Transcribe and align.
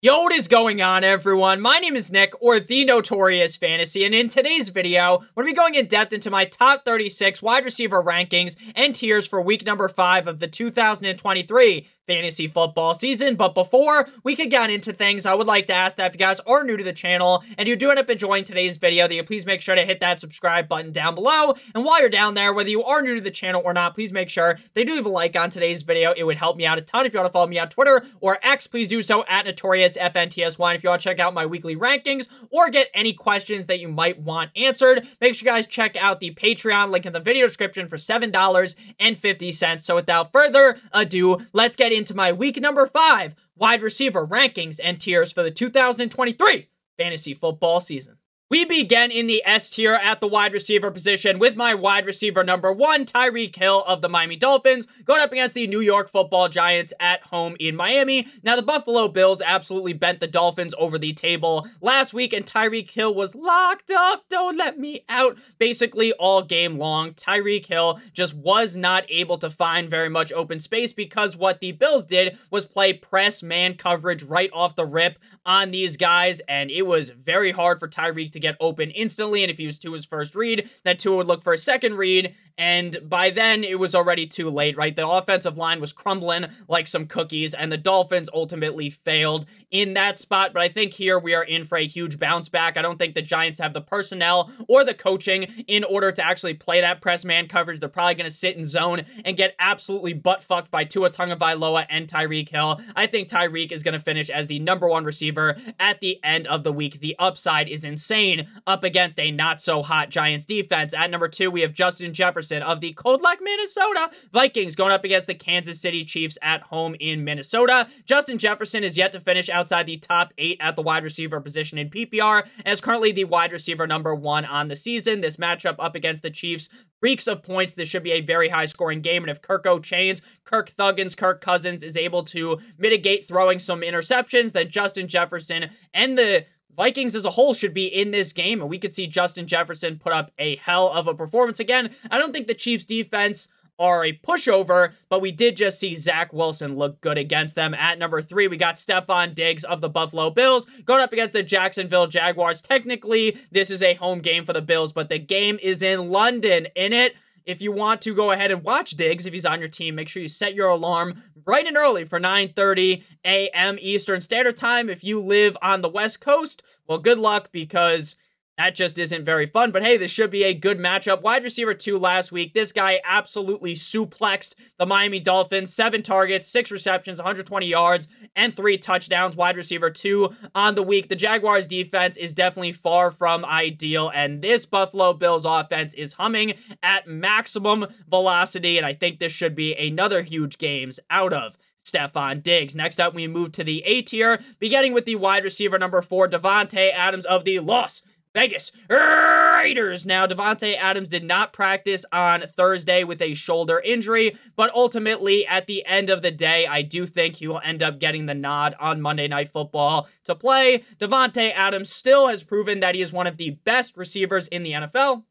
Yo, 0.00 0.22
what 0.22 0.32
is 0.32 0.46
going 0.46 0.80
on, 0.80 1.02
everyone? 1.02 1.60
My 1.60 1.80
name 1.80 1.96
is 1.96 2.12
Nick, 2.12 2.32
or 2.40 2.60
The 2.60 2.84
Notorious 2.84 3.56
Fantasy, 3.56 4.04
and 4.04 4.14
in 4.14 4.28
today's 4.28 4.68
video, 4.68 5.24
we're 5.34 5.42
going 5.42 5.52
to 5.52 5.54
be 5.56 5.60
going 5.60 5.74
in 5.74 5.86
depth 5.88 6.12
into 6.12 6.30
my 6.30 6.44
top 6.44 6.84
36 6.84 7.42
wide 7.42 7.64
receiver 7.64 8.00
rankings 8.00 8.54
and 8.76 8.94
tiers 8.94 9.26
for 9.26 9.42
week 9.42 9.66
number 9.66 9.88
5 9.88 10.28
of 10.28 10.38
the 10.38 10.46
2023 10.46 11.88
fantasy 12.08 12.48
football 12.48 12.94
season. 12.94 13.36
But 13.36 13.54
before 13.54 14.08
we 14.24 14.34
could 14.34 14.50
get 14.50 14.70
into 14.70 14.92
things, 14.92 15.26
I 15.26 15.34
would 15.34 15.46
like 15.46 15.66
to 15.66 15.74
ask 15.74 15.96
that 15.98 16.06
if 16.06 16.14
you 16.14 16.18
guys 16.18 16.40
are 16.40 16.64
new 16.64 16.76
to 16.76 16.82
the 16.82 16.92
channel 16.92 17.44
and 17.56 17.68
you 17.68 17.76
do 17.76 17.90
end 17.90 18.00
up 18.00 18.10
enjoying 18.10 18.44
today's 18.44 18.78
video, 18.78 19.06
that 19.06 19.14
you 19.14 19.22
please 19.22 19.46
make 19.46 19.60
sure 19.60 19.74
to 19.74 19.84
hit 19.84 20.00
that 20.00 20.18
subscribe 20.18 20.68
button 20.68 20.90
down 20.90 21.14
below. 21.14 21.54
And 21.74 21.84
while 21.84 22.00
you're 22.00 22.08
down 22.08 22.34
there, 22.34 22.52
whether 22.52 22.70
you 22.70 22.82
are 22.82 23.02
new 23.02 23.14
to 23.14 23.20
the 23.20 23.30
channel 23.30 23.62
or 23.64 23.74
not, 23.74 23.94
please 23.94 24.10
make 24.10 24.30
sure 24.30 24.58
they 24.74 24.84
do 24.84 24.94
leave 24.94 25.06
a 25.06 25.10
like 25.10 25.36
on 25.36 25.50
today's 25.50 25.82
video. 25.82 26.12
It 26.16 26.24
would 26.24 26.38
help 26.38 26.56
me 26.56 26.66
out 26.66 26.78
a 26.78 26.80
ton. 26.80 27.04
If 27.04 27.12
you 27.12 27.20
want 27.20 27.28
to 27.28 27.32
follow 27.32 27.46
me 27.46 27.58
on 27.58 27.68
Twitter 27.68 28.02
or 28.20 28.38
X, 28.42 28.66
please 28.66 28.88
do 28.88 29.02
so 29.02 29.24
at 29.28 29.44
Notorious 29.44 29.87
FNTSY. 29.96 30.74
If 30.74 30.82
you 30.84 30.90
want 30.90 31.02
to 31.02 31.08
check 31.08 31.18
out 31.18 31.34
my 31.34 31.46
weekly 31.46 31.76
rankings 31.76 32.28
or 32.50 32.68
get 32.70 32.88
any 32.94 33.12
questions 33.12 33.66
that 33.66 33.80
you 33.80 33.88
might 33.88 34.20
want 34.20 34.50
answered, 34.56 35.06
make 35.20 35.34
sure 35.34 35.46
you 35.46 35.52
guys 35.52 35.66
check 35.66 35.96
out 35.96 36.20
the 36.20 36.32
Patreon 36.34 36.90
link 36.90 37.06
in 37.06 37.12
the 37.12 37.20
video 37.20 37.46
description 37.46 37.88
for 37.88 37.96
$7.50. 37.96 39.80
So 39.80 39.94
without 39.94 40.32
further 40.32 40.78
ado, 40.92 41.38
let's 41.52 41.76
get 41.76 41.92
into 41.92 42.14
my 42.14 42.32
week 42.32 42.60
number 42.60 42.86
five 42.86 43.34
wide 43.56 43.82
receiver 43.82 44.26
rankings 44.26 44.78
and 44.82 45.00
tiers 45.00 45.32
for 45.32 45.42
the 45.42 45.50
2023 45.50 46.68
fantasy 46.96 47.34
football 47.34 47.80
season. 47.80 48.17
We 48.50 48.64
begin 48.64 49.10
in 49.10 49.26
the 49.26 49.42
S 49.44 49.68
tier 49.68 49.92
at 49.92 50.22
the 50.22 50.26
wide 50.26 50.54
receiver 50.54 50.90
position 50.90 51.38
with 51.38 51.54
my 51.54 51.74
wide 51.74 52.06
receiver 52.06 52.42
number 52.42 52.72
one, 52.72 53.04
Tyreek 53.04 53.54
Hill 53.54 53.84
of 53.86 54.00
the 54.00 54.08
Miami 54.08 54.36
Dolphins, 54.36 54.86
going 55.04 55.20
up 55.20 55.32
against 55.32 55.54
the 55.54 55.66
New 55.66 55.80
York 55.80 56.08
football 56.08 56.48
Giants 56.48 56.94
at 56.98 57.24
home 57.24 57.56
in 57.60 57.76
Miami. 57.76 58.26
Now, 58.42 58.56
the 58.56 58.62
Buffalo 58.62 59.06
Bills 59.08 59.42
absolutely 59.44 59.92
bent 59.92 60.20
the 60.20 60.26
Dolphins 60.26 60.74
over 60.78 60.96
the 60.96 61.12
table 61.12 61.68
last 61.82 62.14
week, 62.14 62.32
and 62.32 62.46
Tyreek 62.46 62.90
Hill 62.90 63.14
was 63.14 63.34
locked 63.34 63.90
up. 63.90 64.24
Don't 64.30 64.56
let 64.56 64.78
me 64.78 65.04
out. 65.10 65.36
Basically, 65.58 66.14
all 66.14 66.40
game 66.40 66.78
long, 66.78 67.12
Tyreek 67.12 67.66
Hill 67.66 68.00
just 68.14 68.32
was 68.32 68.78
not 68.78 69.04
able 69.10 69.36
to 69.36 69.50
find 69.50 69.90
very 69.90 70.08
much 70.08 70.32
open 70.32 70.58
space 70.58 70.94
because 70.94 71.36
what 71.36 71.60
the 71.60 71.72
Bills 71.72 72.06
did 72.06 72.38
was 72.50 72.64
play 72.64 72.94
press 72.94 73.42
man 73.42 73.74
coverage 73.74 74.22
right 74.22 74.48
off 74.54 74.74
the 74.74 74.86
rip 74.86 75.18
on 75.44 75.70
these 75.70 75.98
guys, 75.98 76.40
and 76.48 76.70
it 76.70 76.86
was 76.86 77.10
very 77.10 77.52
hard 77.52 77.78
for 77.78 77.88
Tyreek 77.88 78.32
to 78.32 78.37
to 78.40 78.46
get 78.46 78.56
open 78.60 78.90
instantly. 78.90 79.42
And 79.42 79.50
if 79.50 79.58
he 79.58 79.66
was 79.66 79.78
to 79.80 79.92
his 79.92 80.06
first 80.06 80.34
read, 80.34 80.68
that 80.84 80.98
Tua 80.98 81.16
would 81.16 81.26
look 81.26 81.42
for 81.42 81.52
a 81.52 81.58
second 81.58 81.96
read. 81.96 82.34
And 82.56 82.98
by 83.04 83.30
then, 83.30 83.62
it 83.62 83.78
was 83.78 83.94
already 83.94 84.26
too 84.26 84.50
late, 84.50 84.76
right? 84.76 84.94
The 84.94 85.06
offensive 85.06 85.56
line 85.56 85.80
was 85.80 85.92
crumbling 85.92 86.46
like 86.66 86.88
some 86.88 87.06
cookies, 87.06 87.54
and 87.54 87.70
the 87.70 87.76
Dolphins 87.76 88.28
ultimately 88.34 88.90
failed 88.90 89.46
in 89.70 89.94
that 89.94 90.18
spot. 90.18 90.52
But 90.52 90.62
I 90.62 90.68
think 90.68 90.92
here 90.92 91.18
we 91.18 91.34
are 91.34 91.44
in 91.44 91.64
for 91.64 91.76
a 91.76 91.86
huge 91.86 92.18
bounce 92.18 92.48
back. 92.48 92.76
I 92.76 92.82
don't 92.82 92.98
think 92.98 93.14
the 93.14 93.22
Giants 93.22 93.58
have 93.58 93.72
the 93.72 93.80
personnel 93.80 94.50
or 94.68 94.84
the 94.84 94.94
coaching 94.94 95.64
in 95.66 95.84
order 95.84 96.12
to 96.12 96.24
actually 96.24 96.54
play 96.54 96.80
that 96.80 97.00
press 97.00 97.24
man 97.24 97.48
coverage. 97.48 97.80
They're 97.80 97.88
probably 97.88 98.14
going 98.14 98.30
to 98.30 98.36
sit 98.36 98.56
in 98.56 98.64
zone 98.64 99.02
and 99.24 99.36
get 99.36 99.54
absolutely 99.58 100.14
butt 100.14 100.42
fucked 100.42 100.70
by 100.70 100.84
Tua 100.84 101.10
Tagovailoa 101.10 101.86
and 101.88 102.08
Tyreek 102.08 102.48
Hill. 102.48 102.80
I 102.96 103.06
think 103.06 103.28
Tyreek 103.28 103.72
is 103.72 103.82
going 103.82 103.94
to 103.94 104.00
finish 104.00 104.30
as 104.30 104.46
the 104.46 104.58
number 104.58 104.88
one 104.88 105.04
receiver 105.04 105.56
at 105.78 106.00
the 106.00 106.18
end 106.24 106.46
of 106.46 106.64
the 106.64 106.72
week. 106.72 107.00
The 107.00 107.16
upside 107.18 107.68
is 107.68 107.84
insane 107.84 108.48
up 108.66 108.84
against 108.84 109.18
a 109.18 109.30
not 109.30 109.60
so 109.60 109.82
hot 109.82 110.10
Giants 110.10 110.46
defense. 110.46 110.94
At 110.94 111.10
number 111.10 111.28
two, 111.28 111.50
we 111.50 111.60
have 111.62 111.72
Justin 111.72 112.12
Jefferson 112.12 112.62
of 112.62 112.80
the 112.80 112.92
Cold 112.92 113.22
Lake, 113.22 113.40
Minnesota 113.40 114.10
Vikings 114.32 114.74
going 114.74 114.92
up 114.92 115.04
against 115.04 115.26
the 115.26 115.34
Kansas 115.34 115.80
City 115.80 116.04
Chiefs 116.04 116.38
at 116.42 116.62
home 116.62 116.96
in 117.00 117.24
Minnesota. 117.24 117.88
Justin 118.04 118.38
Jefferson 118.38 118.84
is 118.84 118.96
yet 118.96 119.12
to 119.12 119.20
finish 119.20 119.48
outside 119.58 119.86
the 119.86 119.96
top 119.96 120.32
eight 120.38 120.56
at 120.60 120.76
the 120.76 120.82
wide 120.82 121.02
receiver 121.02 121.40
position 121.40 121.78
in 121.78 121.90
PPR, 121.90 122.46
as 122.64 122.80
currently 122.80 123.12
the 123.12 123.24
wide 123.24 123.52
receiver 123.52 123.86
number 123.86 124.14
one 124.14 124.44
on 124.44 124.68
the 124.68 124.76
season. 124.76 125.20
This 125.20 125.36
matchup 125.36 125.76
up 125.78 125.94
against 125.94 126.22
the 126.22 126.30
Chiefs 126.30 126.68
reeks 127.02 127.26
of 127.26 127.42
points. 127.42 127.74
This 127.74 127.88
should 127.88 128.02
be 128.02 128.12
a 128.12 128.20
very 128.20 128.48
high 128.48 128.66
scoring 128.66 129.00
game. 129.00 129.22
And 129.22 129.30
if 129.30 129.42
Kirko 129.42 129.82
chains, 129.82 130.22
Kirk 130.44 130.70
Thuggins, 130.76 131.16
Kirk 131.16 131.40
Cousins 131.40 131.82
is 131.82 131.96
able 131.96 132.22
to 132.24 132.58
mitigate 132.78 133.26
throwing 133.26 133.58
some 133.58 133.80
interceptions, 133.80 134.52
then 134.52 134.70
Justin 134.70 135.08
Jefferson 135.08 135.70
and 135.92 136.16
the 136.16 136.46
Vikings 136.78 137.16
as 137.16 137.24
a 137.24 137.30
whole 137.30 137.54
should 137.54 137.74
be 137.74 137.86
in 137.86 138.12
this 138.12 138.32
game, 138.32 138.60
and 138.60 138.70
we 138.70 138.78
could 138.78 138.94
see 138.94 139.08
Justin 139.08 139.48
Jefferson 139.48 139.98
put 139.98 140.12
up 140.12 140.30
a 140.38 140.54
hell 140.56 140.92
of 140.92 141.08
a 141.08 141.14
performance 141.14 141.58
again. 141.58 141.90
I 142.08 142.18
don't 142.18 142.32
think 142.32 142.46
the 142.46 142.54
Chiefs' 142.54 142.84
defense 142.84 143.48
are 143.78 144.04
a 144.04 144.12
pushover, 144.12 144.92
but 145.08 145.20
we 145.20 145.32
did 145.32 145.56
just 145.56 145.78
see 145.78 145.96
Zach 145.96 146.32
Wilson 146.32 146.76
look 146.76 147.00
good 147.00 147.18
against 147.18 147.54
them. 147.54 147.74
At 147.74 147.98
number 147.98 148.20
three, 148.22 148.48
we 148.48 148.56
got 148.56 148.76
Stefon 148.76 149.34
Diggs 149.34 149.64
of 149.64 149.80
the 149.80 149.88
Buffalo 149.88 150.30
Bills 150.30 150.66
going 150.84 151.00
up 151.00 151.12
against 151.12 151.32
the 151.34 151.42
Jacksonville 151.42 152.06
Jaguars. 152.06 152.62
Technically, 152.62 153.38
this 153.50 153.70
is 153.70 153.82
a 153.82 153.94
home 153.94 154.18
game 154.20 154.44
for 154.44 154.52
the 154.52 154.62
Bills, 154.62 154.92
but 154.92 155.08
the 155.08 155.18
game 155.18 155.58
is 155.62 155.82
in 155.82 156.10
London. 156.10 156.66
In 156.74 156.92
it, 156.92 157.14
if 157.44 157.62
you 157.62 157.72
want 157.72 158.02
to 158.02 158.14
go 158.14 158.30
ahead 158.30 158.50
and 158.50 158.62
watch 158.62 158.90
Diggs, 158.90 159.24
if 159.24 159.32
he's 159.32 159.46
on 159.46 159.58
your 159.58 159.70
team, 159.70 159.94
make 159.94 160.08
sure 160.08 160.20
you 160.20 160.28
set 160.28 160.54
your 160.54 160.68
alarm 160.68 161.22
bright 161.34 161.66
and 161.66 161.78
early 161.78 162.04
for 162.04 162.20
9:30 162.20 163.02
a.m. 163.24 163.78
Eastern 163.80 164.20
Standard 164.20 164.56
Time. 164.56 164.90
If 164.90 165.02
you 165.02 165.18
live 165.18 165.56
on 165.62 165.80
the 165.80 165.88
West 165.88 166.20
Coast, 166.20 166.62
well, 166.86 166.98
good 166.98 167.18
luck 167.18 167.50
because 167.50 168.16
that 168.58 168.74
just 168.74 168.98
isn't 168.98 169.24
very 169.24 169.46
fun. 169.46 169.70
But 169.70 169.84
hey, 169.84 169.96
this 169.96 170.10
should 170.10 170.32
be 170.32 170.42
a 170.42 170.52
good 170.52 170.78
matchup. 170.78 171.22
Wide 171.22 171.44
receiver 171.44 171.74
two 171.74 171.96
last 171.96 172.32
week. 172.32 172.54
This 172.54 172.72
guy 172.72 173.00
absolutely 173.04 173.74
suplexed 173.74 174.54
the 174.78 174.84
Miami 174.84 175.20
Dolphins. 175.20 175.72
Seven 175.72 176.02
targets, 176.02 176.48
six 176.48 176.72
receptions, 176.72 177.20
120 177.20 177.66
yards, 177.66 178.08
and 178.34 178.54
three 178.54 178.76
touchdowns. 178.76 179.36
Wide 179.36 179.56
receiver 179.56 179.90
two 179.90 180.30
on 180.56 180.74
the 180.74 180.82
week. 180.82 181.08
The 181.08 181.14
Jaguars 181.14 181.68
defense 181.68 182.16
is 182.16 182.34
definitely 182.34 182.72
far 182.72 183.12
from 183.12 183.44
ideal. 183.44 184.10
And 184.12 184.42
this 184.42 184.66
Buffalo 184.66 185.12
Bills 185.12 185.44
offense 185.44 185.94
is 185.94 186.14
humming 186.14 186.54
at 186.82 187.06
maximum 187.06 187.86
velocity. 188.10 188.76
And 188.76 188.84
I 188.84 188.92
think 188.92 189.20
this 189.20 189.32
should 189.32 189.54
be 189.54 189.72
another 189.76 190.22
huge 190.22 190.58
games 190.58 190.98
out 191.10 191.32
of 191.32 191.56
Stefon 191.84 192.42
Diggs. 192.42 192.74
Next 192.74 193.00
up, 193.00 193.14
we 193.14 193.28
move 193.28 193.52
to 193.52 193.64
the 193.64 193.82
A 193.84 194.02
tier, 194.02 194.40
beginning 194.58 194.92
with 194.92 195.04
the 195.04 195.14
wide 195.14 195.44
receiver 195.44 195.78
number 195.78 196.02
four, 196.02 196.28
Davante 196.28 196.92
Adams 196.92 197.24
of 197.24 197.44
the 197.44 197.60
Los 197.60 198.02
Vegas 198.34 198.72
Raiders. 198.88 200.06
Now, 200.06 200.26
Davante 200.26 200.76
Adams 200.76 201.08
did 201.08 201.24
not 201.24 201.52
practice 201.52 202.04
on 202.12 202.42
Thursday 202.42 203.04
with 203.04 203.20
a 203.22 203.34
shoulder 203.34 203.80
injury, 203.80 204.36
but 204.56 204.72
ultimately, 204.74 205.46
at 205.46 205.66
the 205.66 205.84
end 205.86 206.10
of 206.10 206.22
the 206.22 206.30
day, 206.30 206.66
I 206.66 206.82
do 206.82 207.06
think 207.06 207.36
he 207.36 207.48
will 207.48 207.60
end 207.64 207.82
up 207.82 207.98
getting 207.98 208.26
the 208.26 208.34
nod 208.34 208.74
on 208.78 209.00
Monday 209.00 209.28
Night 209.28 209.48
Football 209.48 210.08
to 210.24 210.34
play. 210.34 210.84
Davante 210.98 211.52
Adams 211.52 211.90
still 211.90 212.28
has 212.28 212.42
proven 212.42 212.80
that 212.80 212.94
he 212.94 213.02
is 213.02 213.12
one 213.12 213.26
of 213.26 213.36
the 213.36 213.50
best 213.50 213.96
receivers 213.96 214.48
in 214.48 214.62
the 214.62 214.72
NFL. 214.72 215.24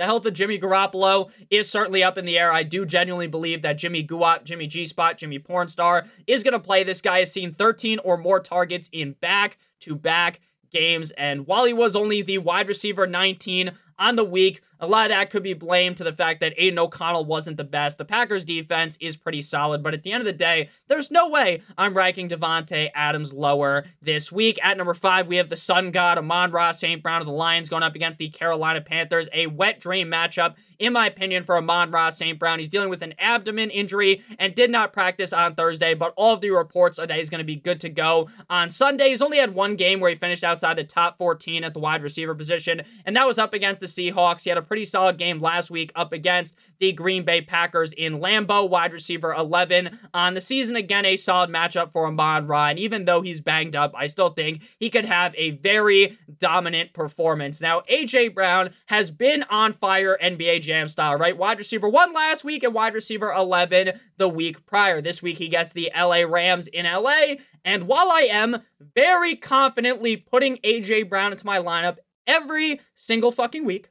The 0.00 0.06
health 0.06 0.24
of 0.24 0.32
Jimmy 0.32 0.58
Garoppolo 0.58 1.30
is 1.50 1.70
certainly 1.70 2.02
up 2.02 2.16
in 2.16 2.24
the 2.24 2.38
air. 2.38 2.50
I 2.50 2.62
do 2.62 2.86
genuinely 2.86 3.26
believe 3.26 3.60
that 3.60 3.76
Jimmy 3.76 4.02
Guap, 4.02 4.44
Jimmy 4.44 4.66
G 4.66 4.86
Spot, 4.86 5.18
Jimmy 5.18 5.38
Pornstar 5.38 6.08
is 6.26 6.42
going 6.42 6.54
to 6.54 6.58
play. 6.58 6.82
This 6.82 7.02
guy 7.02 7.18
has 7.18 7.30
seen 7.30 7.52
13 7.52 7.98
or 7.98 8.16
more 8.16 8.40
targets 8.40 8.88
in 8.92 9.12
back 9.12 9.58
to 9.80 9.94
back 9.94 10.40
games. 10.70 11.10
And 11.12 11.46
while 11.46 11.64
he 11.64 11.72
was 11.72 11.94
only 11.96 12.22
the 12.22 12.38
wide 12.38 12.68
receiver 12.68 13.06
19 13.06 13.72
on 14.00 14.16
the 14.16 14.24
week, 14.24 14.62
a 14.80 14.86
lot 14.86 15.04
of 15.04 15.10
that 15.10 15.28
could 15.28 15.42
be 15.42 15.52
blamed 15.52 15.98
to 15.98 16.04
the 16.04 16.12
fact 16.12 16.40
that 16.40 16.54
Aidan 16.56 16.78
O'Connell 16.78 17.26
wasn't 17.26 17.58
the 17.58 17.64
best. 17.64 17.98
The 17.98 18.04
Packers 18.04 18.46
defense 18.46 18.96
is 18.98 19.16
pretty 19.16 19.42
solid, 19.42 19.82
but 19.82 19.92
at 19.92 20.02
the 20.02 20.12
end 20.12 20.22
of 20.22 20.24
the 20.24 20.32
day, 20.32 20.70
there's 20.88 21.10
no 21.10 21.28
way 21.28 21.60
I'm 21.76 21.94
ranking 21.94 22.28
Davante 22.28 22.88
Adams 22.94 23.34
lower 23.34 23.84
this 24.00 24.32
week. 24.32 24.58
At 24.62 24.78
number 24.78 24.94
five, 24.94 25.26
we 25.26 25.36
have 25.36 25.50
the 25.50 25.56
Sun 25.56 25.90
God, 25.90 26.16
Amon 26.16 26.50
Ra 26.50 26.72
St. 26.72 27.02
Brown 27.02 27.20
of 27.20 27.26
the 27.26 27.32
Lions 27.32 27.68
going 27.68 27.82
up 27.82 27.94
against 27.94 28.18
the 28.18 28.30
Carolina 28.30 28.80
Panthers. 28.80 29.28
A 29.34 29.48
wet 29.48 29.80
dream 29.80 30.10
matchup, 30.10 30.54
in 30.78 30.94
my 30.94 31.06
opinion, 31.06 31.44
for 31.44 31.58
Amon 31.58 31.90
Ra 31.90 32.08
St. 32.08 32.38
Brown. 32.38 32.58
He's 32.58 32.70
dealing 32.70 32.88
with 32.88 33.02
an 33.02 33.14
abdomen 33.18 33.68
injury 33.68 34.22
and 34.38 34.54
did 34.54 34.70
not 34.70 34.94
practice 34.94 35.34
on 35.34 35.54
Thursday, 35.54 35.92
but 35.92 36.14
all 36.16 36.32
of 36.32 36.40
the 36.40 36.50
reports 36.50 36.98
are 36.98 37.06
that 37.06 37.18
he's 37.18 37.28
going 37.28 37.40
to 37.40 37.44
be 37.44 37.56
good 37.56 37.80
to 37.80 37.90
go 37.90 38.30
on 38.48 38.70
Sunday. 38.70 39.10
He's 39.10 39.20
only 39.20 39.38
had 39.38 39.54
one 39.54 39.76
game 39.76 40.00
where 40.00 40.10
he 40.10 40.16
finished 40.16 40.42
outside 40.42 40.78
the 40.78 40.84
top 40.84 41.18
14 41.18 41.64
at 41.64 41.74
the 41.74 41.80
wide 41.80 42.02
receiver 42.02 42.34
position, 42.34 42.80
and 43.04 43.14
that 43.14 43.26
was 43.26 43.36
up 43.36 43.52
against 43.52 43.82
the 43.82 43.89
Seahawks. 43.90 44.42
He 44.44 44.50
had 44.50 44.58
a 44.58 44.62
pretty 44.62 44.84
solid 44.84 45.18
game 45.18 45.40
last 45.40 45.70
week 45.70 45.92
up 45.94 46.12
against 46.12 46.54
the 46.78 46.92
Green 46.92 47.24
Bay 47.24 47.40
Packers 47.40 47.92
in 47.92 48.20
Lambeau, 48.20 48.68
wide 48.68 48.92
receiver 48.92 49.32
11 49.32 49.98
on 50.14 50.34
the 50.34 50.40
season. 50.40 50.76
Again, 50.76 51.04
a 51.04 51.16
solid 51.16 51.50
matchup 51.50 51.92
for 51.92 52.06
Amon 52.06 52.46
Ra. 52.46 52.68
And 52.68 52.78
even 52.78 53.04
though 53.04 53.20
he's 53.20 53.40
banged 53.40 53.76
up, 53.76 53.92
I 53.96 54.06
still 54.06 54.30
think 54.30 54.62
he 54.78 54.90
could 54.90 55.04
have 55.04 55.34
a 55.36 55.52
very 55.52 56.18
dominant 56.38 56.92
performance. 56.92 57.60
Now, 57.60 57.82
AJ 57.90 58.34
Brown 58.34 58.70
has 58.86 59.10
been 59.10 59.44
on 59.50 59.72
fire 59.72 60.18
NBA 60.22 60.62
Jam 60.62 60.88
style, 60.88 61.16
right? 61.16 61.36
Wide 61.36 61.58
receiver 61.58 61.88
one 61.88 62.12
last 62.12 62.44
week 62.44 62.62
and 62.62 62.74
wide 62.74 62.94
receiver 62.94 63.30
11 63.32 64.00
the 64.16 64.28
week 64.28 64.64
prior. 64.66 65.00
This 65.00 65.22
week 65.22 65.38
he 65.38 65.48
gets 65.48 65.72
the 65.72 65.90
LA 65.96 66.22
Rams 66.22 66.66
in 66.66 66.86
LA. 66.86 67.34
And 67.64 67.86
while 67.86 68.10
I 68.10 68.22
am 68.22 68.62
very 68.94 69.36
confidently 69.36 70.16
putting 70.16 70.56
AJ 70.58 71.08
Brown 71.08 71.32
into 71.32 71.44
my 71.46 71.58
lineup 71.58 71.98
every 72.26 72.80
single 72.94 73.32
fucking 73.32 73.64
week, 73.64 73.90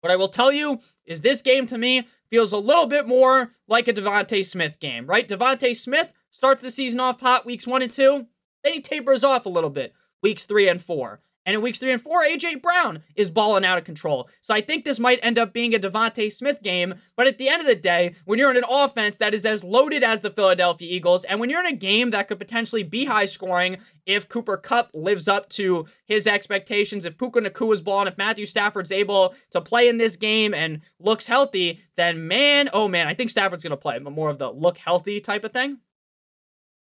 what 0.00 0.10
I 0.10 0.16
will 0.16 0.28
tell 0.28 0.52
you 0.52 0.80
is 1.04 1.20
this 1.20 1.42
game 1.42 1.66
to 1.66 1.78
me 1.78 2.08
feels 2.30 2.52
a 2.52 2.58
little 2.58 2.86
bit 2.86 3.06
more 3.06 3.52
like 3.68 3.88
a 3.88 3.92
DeVonta 3.92 4.44
Smith 4.46 4.78
game, 4.80 5.06
right? 5.06 5.28
DeVonta 5.28 5.76
Smith 5.76 6.12
starts 6.30 6.62
the 6.62 6.70
season 6.70 7.00
off 7.00 7.20
hot 7.20 7.44
weeks 7.44 7.66
one 7.66 7.82
and 7.82 7.92
two. 7.92 8.26
Then 8.62 8.74
he 8.74 8.80
tapers 8.80 9.24
off 9.24 9.46
a 9.46 9.50
little 9.50 9.70
bit, 9.70 9.92
weeks 10.22 10.46
three 10.46 10.68
and 10.68 10.80
four. 10.80 11.20
And 11.50 11.56
in 11.56 11.62
weeks 11.62 11.80
three 11.80 11.90
and 11.90 12.00
four, 12.00 12.22
AJ 12.22 12.62
Brown 12.62 13.02
is 13.16 13.28
balling 13.28 13.64
out 13.64 13.76
of 13.76 13.82
control. 13.82 14.30
So 14.40 14.54
I 14.54 14.60
think 14.60 14.84
this 14.84 15.00
might 15.00 15.18
end 15.20 15.36
up 15.36 15.52
being 15.52 15.74
a 15.74 15.80
DeVonta 15.80 16.30
Smith 16.30 16.62
game. 16.62 16.94
But 17.16 17.26
at 17.26 17.38
the 17.38 17.48
end 17.48 17.60
of 17.60 17.66
the 17.66 17.74
day, 17.74 18.14
when 18.24 18.38
you're 18.38 18.52
in 18.52 18.56
an 18.56 18.62
offense 18.70 19.16
that 19.16 19.34
is 19.34 19.44
as 19.44 19.64
loaded 19.64 20.04
as 20.04 20.20
the 20.20 20.30
Philadelphia 20.30 20.86
Eagles, 20.88 21.24
and 21.24 21.40
when 21.40 21.50
you're 21.50 21.58
in 21.58 21.66
a 21.66 21.76
game 21.76 22.12
that 22.12 22.28
could 22.28 22.38
potentially 22.38 22.84
be 22.84 23.06
high 23.06 23.24
scoring 23.24 23.78
if 24.06 24.28
Cooper 24.28 24.56
Kupp 24.58 24.92
lives 24.94 25.26
up 25.26 25.48
to 25.48 25.86
his 26.04 26.28
expectations, 26.28 27.04
if 27.04 27.18
Puka 27.18 27.40
Nacua 27.40 27.72
is 27.72 27.80
balling, 27.80 28.06
if 28.06 28.16
Matthew 28.16 28.46
Stafford's 28.46 28.92
able 28.92 29.34
to 29.50 29.60
play 29.60 29.88
in 29.88 29.98
this 29.98 30.14
game 30.14 30.54
and 30.54 30.82
looks 31.00 31.26
healthy, 31.26 31.80
then 31.96 32.28
man, 32.28 32.70
oh 32.72 32.86
man, 32.86 33.08
I 33.08 33.14
think 33.14 33.28
Stafford's 33.28 33.64
going 33.64 33.72
to 33.72 33.76
play, 33.76 33.98
more 33.98 34.30
of 34.30 34.38
the 34.38 34.52
look 34.52 34.78
healthy 34.78 35.18
type 35.18 35.42
of 35.42 35.52
thing. 35.52 35.78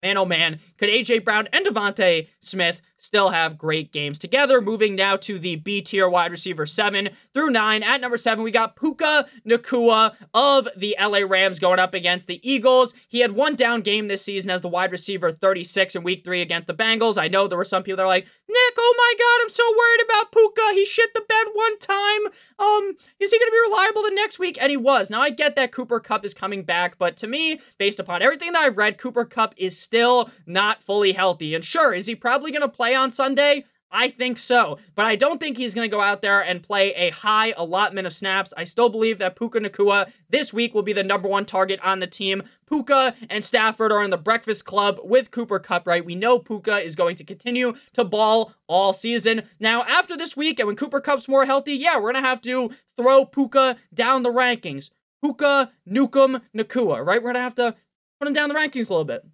Man, 0.04 0.18
oh 0.18 0.25
man, 0.25 0.60
could 0.78 0.90
AJ 0.90 1.24
Brown 1.24 1.48
and 1.54 1.63
DeVonta 1.63 2.28
Smith 2.42 2.81
still 3.01 3.30
have 3.30 3.57
great 3.57 3.92
games 3.92 4.19
together. 4.19 4.62
Moving 4.62 4.95
now 4.95 5.18
to 5.18 5.39
the 5.39 5.56
B 5.56 5.81
tier 5.81 6.07
wide 6.07 6.31
receiver 6.31 6.65
seven 6.65 7.09
through 7.33 7.50
nine. 7.50 7.83
At 7.83 8.00
number 8.00 8.15
seven, 8.15 8.44
we 8.44 8.51
got 8.51 8.75
Puka 8.75 9.27
Nacua 9.45 10.15
of 10.33 10.68
the 10.77 10.95
LA 11.00 11.19
Rams 11.19 11.59
going 11.59 11.80
up 11.80 11.94
against 11.94 12.27
the 12.27 12.39
Eagles. 12.48 12.94
He 13.07 13.19
had 13.19 13.31
one 13.31 13.56
down 13.56 13.81
game 13.81 14.07
this 14.07 14.21
season 14.21 14.51
as 14.51 14.62
the 14.62 14.68
wide 14.68 14.92
receiver 14.92 15.31
36 15.31 15.95
in 15.95 16.03
week 16.03 16.24
three 16.24 16.42
against 16.42 16.68
the 16.68 16.74
Bengals. 16.74 17.18
I 17.18 17.27
know 17.27 17.48
there 17.48 17.57
were 17.57 17.65
some 17.65 17.83
people 17.83 17.98
that 17.98 18.03
are 18.03 18.07
like, 18.07 18.27
Nick, 18.48 18.74
oh 18.77 18.95
my 18.98 19.13
God, 19.18 19.44
I'm 19.44 19.50
so 19.50 19.63
worried 19.77 20.06
about 20.06 20.31
Puka. 20.31 20.74
He 20.74 20.86
shit 20.86 21.13
the 21.13 21.21
bed 21.27 21.48
one 21.53 21.80
time. 21.80 22.25
Um, 22.59 22.95
is 23.19 23.31
he 23.31 23.39
going 23.39 23.50
to 23.50 23.51
be 23.51 23.69
reliable 23.69 24.03
the 24.03 24.12
next 24.13 24.38
week? 24.38 24.57
And 24.62 24.69
he 24.69 24.77
was. 24.77 25.09
Now, 25.09 25.21
I 25.21 25.31
get 25.31 25.56
that 25.56 25.71
Cooper 25.71 26.00
Kupp 26.00 26.24
is 26.24 26.33
coming 26.33 26.63
back, 26.63 26.98
but 27.00 27.18
to 27.18 27.27
me, 27.27 27.59
based 27.80 28.00
upon 28.00 28.21
everything 28.21 28.53
that 28.53 28.62
I've 28.62 28.77
read, 28.77 29.00
Cooper 29.00 29.25
Kupp 29.25 29.56
is 29.57 29.80
still 29.80 30.30
not 30.45 30.83
fully 30.83 31.13
healthy. 31.13 31.56
And 31.56 31.63
sure, 31.63 31.94
is 31.94 32.06
he 32.06 32.15
probably 32.15 32.51
going 32.51 32.62
to 32.62 32.69
play 32.69 32.90
on 32.95 33.11
Sunday? 33.11 33.65
I 33.93 34.07
think 34.07 34.39
so, 34.39 34.79
but 34.95 35.05
I 35.05 35.17
don't 35.17 35.38
think 35.38 35.57
he's 35.57 35.73
going 35.73 35.89
to 35.89 35.93
go 35.93 36.01
out 36.01 36.21
there 36.21 36.39
and 36.39 36.63
play 36.63 36.93
a 36.93 37.09
high 37.09 37.53
allotment 37.57 38.07
of 38.07 38.13
snaps. 38.13 38.53
I 38.55 38.63
still 38.63 38.88
believe 38.88 39.17
that 39.17 39.35
Puka 39.35 39.59
Nacua 39.59 40.09
this 40.29 40.53
week 40.53 40.73
will 40.73 40.81
be 40.81 40.93
the 40.93 41.03
number 41.03 41.27
one 41.27 41.45
target 41.45 41.77
on 41.83 41.99
the 41.99 42.07
team. 42.07 42.43
Puka 42.69 43.13
and 43.29 43.43
Stafford 43.43 43.91
are 43.91 44.01
in 44.01 44.09
the 44.09 44.17
breakfast 44.17 44.63
club 44.63 44.99
with 45.03 45.31
Cooper 45.31 45.59
Kupp, 45.59 45.85
right? 45.85 46.05
We 46.05 46.15
know 46.15 46.39
Puka 46.39 46.77
is 46.77 46.95
going 46.95 47.17
to 47.17 47.25
continue 47.25 47.73
to 47.91 48.05
ball 48.05 48.53
all 48.65 48.93
season. 48.93 49.43
Now, 49.59 49.83
after 49.83 50.15
this 50.15 50.38
week, 50.38 50.59
and 50.59 50.67
when 50.67 50.77
Cooper 50.77 51.01
Kupp's 51.01 51.27
more 51.27 51.45
healthy, 51.45 51.73
yeah, 51.73 51.95
we're 51.95 52.13
going 52.13 52.23
to 52.23 52.29
have 52.29 52.41
to 52.43 52.69
throw 52.95 53.25
Puka 53.25 53.75
down 53.93 54.23
the 54.23 54.31
rankings. 54.31 54.89
Puka, 55.21 55.69
Nukem, 55.88 56.41
Nacua, 56.55 57.05
right? 57.05 57.21
We're 57.21 57.33
going 57.33 57.35
to 57.35 57.41
have 57.41 57.55
to 57.55 57.75
put 58.19 58.27
him 58.29 58.33
down 58.33 58.47
the 58.47 58.55
rankings 58.55 58.89
a 58.89 58.93
little 58.93 59.03
bit. 59.03 59.25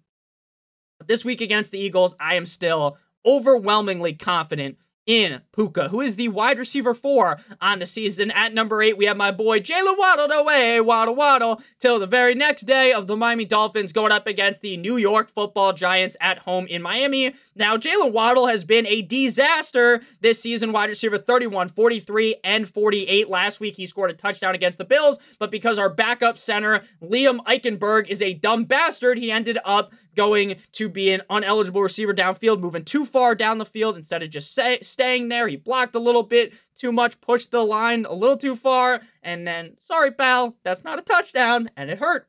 But 0.98 1.06
this 1.06 1.24
week 1.24 1.40
against 1.40 1.70
the 1.70 1.78
Eagles, 1.78 2.16
I 2.18 2.34
am 2.34 2.44
still 2.44 2.98
overwhelmingly 3.28 4.14
confident 4.14 4.78
in 5.08 5.40
Puka, 5.52 5.88
who 5.88 6.02
is 6.02 6.16
the 6.16 6.28
wide 6.28 6.58
receiver 6.58 6.92
four 6.92 7.40
on 7.62 7.78
the 7.78 7.86
season. 7.86 8.30
At 8.30 8.52
number 8.52 8.82
eight, 8.82 8.98
we 8.98 9.06
have 9.06 9.16
my 9.16 9.30
boy 9.30 9.58
Jaylen 9.58 9.96
Waddle 9.96 10.30
away, 10.30 10.82
Waddle 10.82 11.14
Waddle, 11.14 11.62
till 11.80 11.98
the 11.98 12.06
very 12.06 12.34
next 12.34 12.64
day 12.64 12.92
of 12.92 13.06
the 13.06 13.16
Miami 13.16 13.46
Dolphins 13.46 13.94
going 13.94 14.12
up 14.12 14.26
against 14.26 14.60
the 14.60 14.76
New 14.76 14.98
York 14.98 15.30
football 15.30 15.72
giants 15.72 16.14
at 16.20 16.40
home 16.40 16.66
in 16.66 16.82
Miami. 16.82 17.34
Now, 17.56 17.78
Jaylen 17.78 18.12
Waddle 18.12 18.48
has 18.48 18.64
been 18.64 18.86
a 18.86 19.00
disaster 19.00 20.02
this 20.20 20.42
season, 20.42 20.72
wide 20.72 20.90
receiver 20.90 21.16
31, 21.16 21.70
43, 21.70 22.36
and 22.44 22.68
48. 22.68 23.30
Last 23.30 23.60
week, 23.60 23.76
he 23.76 23.86
scored 23.86 24.10
a 24.10 24.14
touchdown 24.14 24.54
against 24.54 24.76
the 24.76 24.84
Bills, 24.84 25.18
but 25.38 25.50
because 25.50 25.78
our 25.78 25.88
backup 25.88 26.36
center, 26.36 26.82
Liam 27.02 27.38
Eichenberg, 27.46 28.08
is 28.08 28.20
a 28.20 28.34
dumb 28.34 28.64
bastard, 28.64 29.16
he 29.16 29.32
ended 29.32 29.56
up 29.64 29.90
going 30.18 30.56
to 30.72 30.88
be 30.88 31.12
an 31.12 31.22
uneligible 31.30 31.80
receiver 31.80 32.12
downfield, 32.12 32.58
moving 32.58 32.84
too 32.84 33.06
far 33.06 33.36
down 33.36 33.58
the 33.58 33.64
field 33.64 33.96
instead 33.96 34.20
of 34.20 34.30
just 34.30 34.52
say, 34.52 34.80
staying 34.82 35.28
there. 35.28 35.46
He 35.46 35.54
blocked 35.54 35.94
a 35.94 36.00
little 36.00 36.24
bit 36.24 36.52
too 36.76 36.90
much, 36.90 37.20
pushed 37.20 37.52
the 37.52 37.64
line 37.64 38.04
a 38.04 38.12
little 38.12 38.36
too 38.36 38.56
far, 38.56 39.00
and 39.22 39.46
then, 39.46 39.76
sorry, 39.78 40.10
pal, 40.10 40.56
that's 40.64 40.82
not 40.82 40.98
a 40.98 41.02
touchdown, 41.02 41.68
and 41.76 41.88
it 41.88 42.00
hurt. 42.00 42.28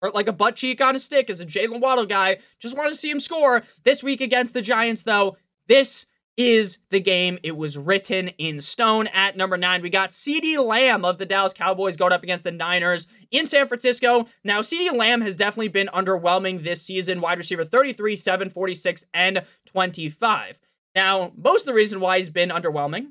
Hurt 0.00 0.14
like 0.14 0.28
a 0.28 0.32
butt 0.32 0.54
cheek 0.54 0.80
on 0.80 0.94
a 0.94 1.00
stick 1.00 1.28
as 1.28 1.40
a 1.40 1.46
Jaylen 1.46 1.80
Waddle 1.80 2.06
guy. 2.06 2.38
Just 2.60 2.76
want 2.76 2.90
to 2.90 2.96
see 2.96 3.10
him 3.10 3.20
score. 3.20 3.64
This 3.82 4.02
week 4.02 4.20
against 4.20 4.54
the 4.54 4.62
Giants, 4.62 5.02
though, 5.02 5.36
this 5.66 6.06
is 6.40 6.78
the 6.88 7.00
game. 7.00 7.38
It 7.42 7.54
was 7.54 7.76
written 7.76 8.28
in 8.38 8.62
stone. 8.62 9.08
At 9.08 9.36
number 9.36 9.58
nine, 9.58 9.82
we 9.82 9.90
got 9.90 10.08
CeeDee 10.08 10.56
Lamb 10.56 11.04
of 11.04 11.18
the 11.18 11.26
Dallas 11.26 11.52
Cowboys 11.52 11.98
going 11.98 12.14
up 12.14 12.22
against 12.22 12.44
the 12.44 12.50
Niners 12.50 13.06
in 13.30 13.46
San 13.46 13.68
Francisco. 13.68 14.26
Now, 14.42 14.62
CeeDee 14.62 14.96
Lamb 14.96 15.20
has 15.20 15.36
definitely 15.36 15.68
been 15.68 15.90
underwhelming 15.92 16.64
this 16.64 16.80
season. 16.80 17.20
Wide 17.20 17.36
receiver 17.36 17.62
33, 17.62 18.16
7, 18.16 18.48
46, 18.48 19.04
and 19.12 19.42
25. 19.66 20.58
Now, 20.94 21.32
most 21.36 21.62
of 21.62 21.66
the 21.66 21.74
reason 21.74 22.00
why 22.00 22.16
he's 22.16 22.30
been 22.30 22.48
underwhelming 22.48 23.08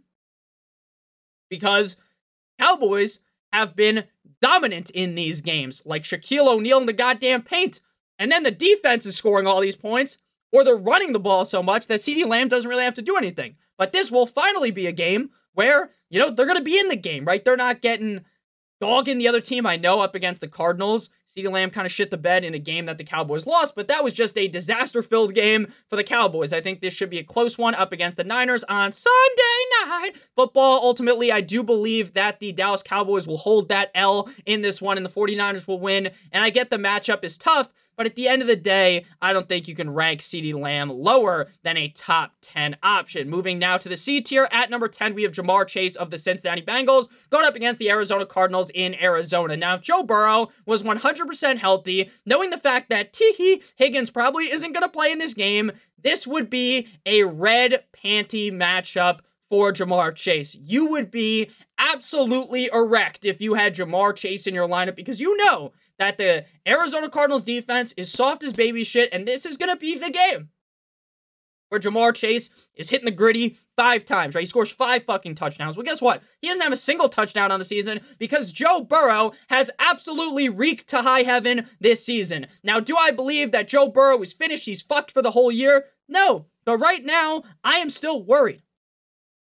because 1.52 1.98
Cowboys 2.58 3.20
have 3.54 3.76
been 3.76 4.06
dominant 4.42 4.90
in 4.90 5.14
these 5.14 5.42
games, 5.42 5.84
like 5.86 6.02
Shaquille 6.02 6.48
O'Neal 6.48 6.80
in 6.80 6.88
the 6.88 6.94
goddamn 6.94 7.44
paint. 7.44 7.80
And 8.18 8.32
then 8.32 8.42
the 8.42 8.50
defense 8.50 9.06
is 9.06 9.16
scoring 9.16 9.46
all 9.46 9.62
these 9.62 9.76
points 9.76 10.18
or 10.52 10.64
they're 10.64 10.76
running 10.76 11.14
the 11.14 11.20
ball 11.20 11.46
so 11.46 11.62
much 11.62 11.88
that 11.88 12.00
CeeDee 12.00 12.26
Lamb 12.28 12.48
doesn't 12.48 12.70
really 12.70 12.84
have 12.84 12.94
to 12.96 13.02
do 13.02 13.18
anything. 13.18 13.56
But 13.78 13.92
this 13.92 14.12
will 14.12 14.26
finally 14.26 14.72
be 14.72 14.88
a 14.88 14.92
game 14.92 15.30
where, 15.54 15.92
you 16.10 16.20
know, 16.20 16.30
they're 16.30 16.46
going 16.46 16.58
to 16.58 16.64
be 16.64 16.80
in 16.80 16.88
the 16.88 16.96
game, 16.96 17.26
right? 17.26 17.44
They're 17.44 17.58
not 17.58 17.82
getting 17.82 18.26
dogging 18.80 19.18
the 19.18 19.28
other 19.28 19.42
team. 19.42 19.66
I 19.66 19.76
know 19.76 20.00
up 20.00 20.16
against 20.16 20.42
the 20.42 20.48
Cardinals, 20.48 21.10
CeeDee 21.28 21.52
Lamb 21.52 21.70
kind 21.70 21.86
of 21.86 21.92
shit 21.92 22.10
the 22.12 22.18
bed 22.18 22.44
in 22.44 22.54
a 22.54 22.60
game 22.60 22.86
that 22.86 22.98
the 22.98 23.04
Cowboys 23.04 23.46
lost, 23.46 23.76
but 23.76 23.88
that 23.88 24.04
was 24.04 24.14
just 24.14 24.38
a 24.38 24.48
disaster 24.48 25.02
filled 25.02 25.34
game 25.34 25.72
for 25.88 25.96
the 25.96 26.04
Cowboys. 26.04 26.54
I 26.54 26.62
think 26.62 26.80
this 26.80 26.94
should 26.94 27.10
be 27.10 27.20
a 27.20 27.24
close 27.24 27.58
one 27.58 27.76
up 27.76 27.92
against 27.92 28.18
the 28.18 28.24
Niners 28.24 28.64
on 28.66 28.92
Sunday 28.92 29.66
night 29.86 30.12
football. 30.36 30.80
Ultimately, 30.84 31.32
I 31.32 31.42
do 31.42 31.62
believe 31.62 32.14
that 32.14 32.40
the 32.40 32.52
Dallas 32.52 32.84
Cowboys 32.84 33.28
will 33.28 33.38
hold 33.38 33.70
that 33.70 33.92
L 33.94 34.30
in 34.46 34.62
this 34.62 34.82
one 34.82 34.98
and 34.98 35.06
the 35.06 35.12
49ers 35.12 35.68
will 35.68 35.80
win. 35.80 36.12
And 36.32 36.44
I 36.44 36.50
get 36.50 36.70
the 36.70 36.78
matchup 36.78 37.24
is 37.24 37.38
tough, 37.38 37.70
but 38.00 38.06
at 38.06 38.16
the 38.16 38.30
end 38.30 38.42
of 38.42 38.48
the 38.48 38.56
day, 38.56 39.04
I 39.22 39.34
don't 39.34 39.50
think 39.50 39.68
you 39.68 39.76
can 39.76 39.90
rank 39.90 40.22
CeeDee 40.22 40.54
Lamb 40.54 40.90
lower 40.90 41.50
than 41.64 41.76
a 41.76 41.90
top 41.90 42.32
10 42.42 42.78
option. 42.82 43.30
Moving 43.30 43.60
now 43.60 43.76
to 43.76 43.90
the 43.90 43.98
C 43.98 44.22
tier. 44.22 44.48
At 44.54 44.70
number 44.70 44.88
10, 44.88 45.16
we 45.16 45.24
have 45.24 45.34
Ja'Marr 45.34 45.68
Chase 45.68 45.98
of 45.98 46.10
the 46.10 46.18
Cincinnati 46.18 46.62
Bengals 46.62 47.10
going 47.30 47.44
up 47.44 47.58
against 47.58 47.78
the 47.78 47.90
Arizona 47.90 48.26
Cardinals 48.26 48.70
in 48.74 48.96
Arizona. 49.02 49.58
Now, 49.58 49.74
if 49.74 49.82
Joe 49.82 50.04
Burrow 50.04 50.48
was 50.66 50.82
100% 50.82 51.58
healthy, 51.58 52.10
knowing 52.26 52.52
the 52.52 52.58
fact 52.58 52.88
that 52.88 53.12
Tee 53.12 53.62
Higgins 53.76 54.12
probably 54.12 54.46
isn't 54.46 54.72
going 54.72 54.84
to 54.84 54.88
play 54.88 55.12
in 55.12 55.18
this 55.18 55.34
game, 55.34 55.74
this 56.02 56.26
would 56.26 56.50
be 56.50 56.88
a 57.06 57.26
red 57.26 57.84
panty 57.94 58.50
matchup 58.50 59.20
for 59.50 59.74
Ja'Marr 59.74 60.16
Chase. 60.16 60.56
You 60.56 60.86
would 60.86 61.12
be 61.12 61.50
absolutely 61.78 62.70
erect 62.72 63.26
if 63.26 63.42
you 63.42 63.56
had 63.56 63.76
Ja'Marr 63.76 64.16
Chase 64.16 64.48
in 64.48 64.54
your 64.54 64.70
lineup 64.70 64.96
because 64.96 65.20
you 65.20 65.36
know 65.36 65.74
that 66.00 66.18
the 66.18 66.46
Arizona 66.68 67.10
Cardinals 67.10 67.44
defense 67.44 67.94
is 67.96 68.12
soft 68.12 68.44
as 68.44 68.54
baby 68.54 68.84
shit, 68.84 69.10
and 69.14 69.28
this 69.28 69.46
is 69.46 69.58
going 69.58 69.70
to 69.70 69.76
be 69.76 69.98
the 69.98 70.10
game 70.10 70.50
where 71.70 71.80
Ja'Marr 71.80 72.16
Chase 72.16 72.50
is 72.76 72.90
hitting 72.90 73.06
the 73.06 73.12
gritty 73.12 73.58
five 73.76 74.04
times, 74.04 74.36
right? 74.36 74.42
He 74.42 74.48
scores 74.48 74.72
five 74.72 75.04
fucking 75.04 75.36
touchdowns. 75.36 75.78
Well, 75.78 75.86
guess 75.86 76.02
what? 76.02 76.22
He 76.42 76.48
doesn't 76.48 76.64
have 76.64 76.74
a 76.74 76.78
single 76.78 77.10
touchdown 77.10 77.52
on 77.52 77.60
the 77.60 77.66
season 77.66 78.02
because 78.18 78.52
Joe 78.52 78.82
Burrow 78.82 79.34
has 79.50 79.72
absolutely 79.80 80.50
reeked 80.50 80.88
to 80.90 81.04
high 81.04 81.22
heaven 81.22 81.68
this 81.80 82.04
season. 82.04 82.48
Now, 82.64 82.80
do 82.80 82.98
I 82.98 83.12
believe 83.12 83.52
that 83.52 83.68
Joe 83.68 83.88
Burrow 83.88 84.22
is 84.22 84.34
finished? 84.34 84.66
He's 84.66 84.82
fucked 84.82 85.12
for 85.12 85.22
the 85.22 85.32
whole 85.32 85.52
year? 85.52 85.86
No. 86.08 86.48
But 86.66 86.78
right 86.78 87.06
now, 87.06 87.44
I 87.64 87.78
am 87.78 87.90
still 87.90 88.22
worried. 88.22 88.64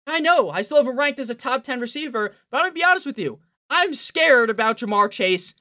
I 0.07 0.21
know, 0.21 0.51
I 0.51 0.63
still 0.63 0.79
have 0.79 0.87
him 0.87 0.99
ranked 0.99 1.21
as 1.21 1.31
a 1.31 1.35
top 1.35 1.63
10 1.63 1.79
receiver, 1.79 2.33
but 2.51 2.57
I'm 2.59 2.65
gonna 2.65 2.75
be 2.75 2.85
honest 2.85 3.07
with 3.07 3.19
you. 3.19 3.39
I'm 3.71 3.95
scared 3.95 4.51
about 4.51 4.79
Ja'Marr 4.79 5.11
Chase 5.11 5.55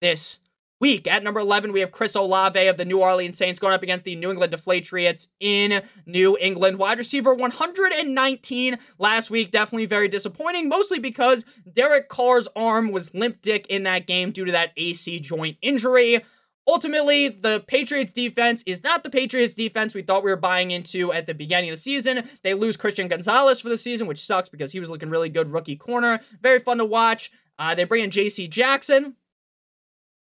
this 0.00 0.38
week. 0.80 1.06
At 1.06 1.22
number 1.22 1.40
11, 1.40 1.72
we 1.72 1.80
have 1.80 1.92
Chris 1.92 2.14
Olave 2.14 2.66
of 2.66 2.76
the 2.76 2.84
New 2.84 2.98
Orleans 2.98 3.38
Saints 3.38 3.58
going 3.58 3.74
up 3.74 3.82
against 3.82 4.04
the 4.04 4.16
New 4.16 4.30
England 4.30 4.52
Deflatriots 4.52 5.28
in 5.40 5.82
New 6.04 6.36
England. 6.40 6.78
Wide 6.78 6.98
receiver 6.98 7.34
119 7.34 8.78
last 8.98 9.30
week. 9.30 9.50
Definitely 9.50 9.86
very 9.86 10.08
disappointing, 10.08 10.68
mostly 10.68 10.98
because 10.98 11.44
Derek 11.72 12.08
Carr's 12.08 12.48
arm 12.54 12.90
was 12.90 13.14
limp 13.14 13.40
dick 13.40 13.66
in 13.68 13.84
that 13.84 14.06
game 14.06 14.32
due 14.32 14.44
to 14.44 14.52
that 14.52 14.72
AC 14.76 15.20
joint 15.20 15.56
injury. 15.62 16.22
Ultimately, 16.68 17.28
the 17.28 17.62
Patriots 17.68 18.12
defense 18.12 18.64
is 18.66 18.82
not 18.82 19.04
the 19.04 19.10
Patriots 19.10 19.54
defense 19.54 19.94
we 19.94 20.02
thought 20.02 20.24
we 20.24 20.30
were 20.30 20.36
buying 20.36 20.72
into 20.72 21.12
at 21.12 21.26
the 21.26 21.34
beginning 21.34 21.70
of 21.70 21.76
the 21.76 21.82
season. 21.82 22.28
They 22.42 22.54
lose 22.54 22.76
Christian 22.76 23.06
Gonzalez 23.06 23.60
for 23.60 23.68
the 23.68 23.78
season, 23.78 24.08
which 24.08 24.24
sucks 24.24 24.48
because 24.48 24.72
he 24.72 24.80
was 24.80 24.90
looking 24.90 25.08
really 25.08 25.28
good 25.28 25.52
rookie 25.52 25.76
corner. 25.76 26.20
Very 26.42 26.58
fun 26.58 26.78
to 26.78 26.84
watch. 26.84 27.30
Uh, 27.56 27.76
they 27.76 27.84
bring 27.84 28.02
in 28.02 28.10
J.C. 28.10 28.48
Jackson, 28.48 29.14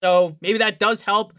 so 0.03 0.37
maybe 0.41 0.59
that 0.59 0.79
does 0.79 1.03
help 1.03 1.33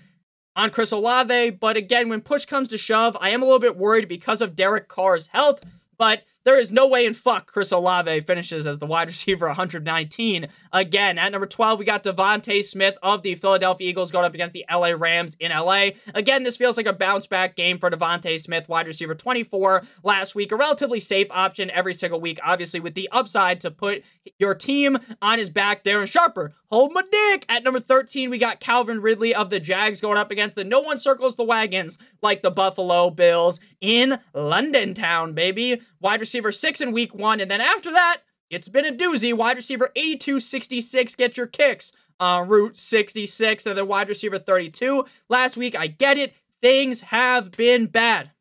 on 0.55 0.69
Chris 0.69 0.91
Olave. 0.91 1.51
But 1.51 1.77
again, 1.77 2.09
when 2.09 2.21
push 2.21 2.45
comes 2.45 2.69
to 2.69 2.77
shove, 2.77 3.17
I 3.19 3.29
am 3.29 3.41
a 3.41 3.45
little 3.45 3.59
bit 3.59 3.77
worried 3.77 4.07
because 4.07 4.41
of 4.41 4.55
Derek 4.55 4.87
Carr's 4.87 5.27
health. 5.27 5.61
but 5.97 6.23
there 6.43 6.59
is 6.59 6.71
no 6.71 6.87
way 6.87 7.05
in 7.05 7.13
fuck 7.13 7.47
Chris 7.47 7.71
Olave 7.71 8.21
finishes 8.21 8.65
as 8.65 8.79
the 8.79 8.85
wide 8.85 9.07
receiver 9.07 9.47
119 9.47 10.47
again. 10.73 11.17
At 11.17 11.31
number 11.31 11.45
12, 11.45 11.79
we 11.79 11.85
got 11.85 12.03
DeVonta 12.03 12.63
Smith 12.63 12.97
of 13.03 13.21
the 13.21 13.35
Philadelphia 13.35 13.89
Eagles 13.89 14.11
going 14.11 14.25
up 14.25 14.33
against 14.33 14.53
the 14.53 14.65
LA 14.71 14.89
Rams 14.89 15.35
in 15.39 15.51
LA. 15.51 15.89
Again, 16.15 16.43
this 16.43 16.57
feels 16.57 16.77
like 16.77 16.87
a 16.87 16.93
bounce 16.93 17.27
back 17.27 17.55
game 17.55 17.77
for 17.77 17.89
DeVonta 17.89 18.39
Smith, 18.39 18.67
wide 18.67 18.87
receiver 18.87 19.13
24 19.13 19.83
last 20.03 20.33
week. 20.33 20.51
A 20.51 20.55
relatively 20.55 20.99
safe 20.99 21.27
option 21.29 21.69
every 21.71 21.93
single 21.93 22.19
week, 22.19 22.39
obviously, 22.43 22.79
with 22.79 22.95
the 22.95 23.09
upside 23.11 23.61
to 23.61 23.71
put 23.71 24.03
your 24.39 24.55
team 24.55 24.97
on 25.21 25.37
his 25.37 25.49
back. 25.49 25.83
Darren 25.83 26.07
Sharper, 26.07 26.53
hold 26.69 26.93
my 26.93 27.03
dick. 27.11 27.45
At 27.49 27.63
number 27.63 27.79
13, 27.79 28.29
we 28.29 28.37
got 28.37 28.59
Calvin 28.59 29.01
Ridley 29.01 29.35
of 29.35 29.49
the 29.49 29.59
Jags 29.59 30.01
going 30.01 30.17
up 30.17 30.31
against 30.31 30.55
the 30.55 30.63
no 30.63 30.79
one 30.79 30.97
circles 30.97 31.35
the 31.35 31.43
wagons 31.43 31.97
like 32.21 32.41
the 32.41 32.51
Buffalo 32.51 33.09
Bills 33.09 33.59
in 33.79 34.19
London 34.33 34.93
town, 34.93 35.33
baby 35.33 35.81
wide 36.01 36.19
receiver 36.19 36.30
six 36.51 36.81
in 36.81 36.91
week 36.91 37.13
one. 37.13 37.39
And 37.39 37.49
then 37.49 37.61
after 37.61 37.91
that, 37.91 38.21
it's 38.49 38.67
been 38.67 38.85
a 38.85 38.91
doozy. 38.91 39.33
Wide 39.33 39.57
receiver 39.57 39.91
8266, 39.95 41.15
get 41.15 41.37
your 41.37 41.47
kicks 41.47 41.91
on 42.19 42.47
Route 42.47 42.75
66. 42.75 43.65
And 43.65 43.77
then 43.77 43.87
wide 43.87 44.09
receiver 44.09 44.37
32. 44.37 45.05
Last 45.29 45.57
week, 45.57 45.77
I 45.77 45.87
get 45.87 46.17
it. 46.17 46.33
Things 46.61 47.01
have 47.01 47.51
been 47.51 47.87
bad 47.87 48.31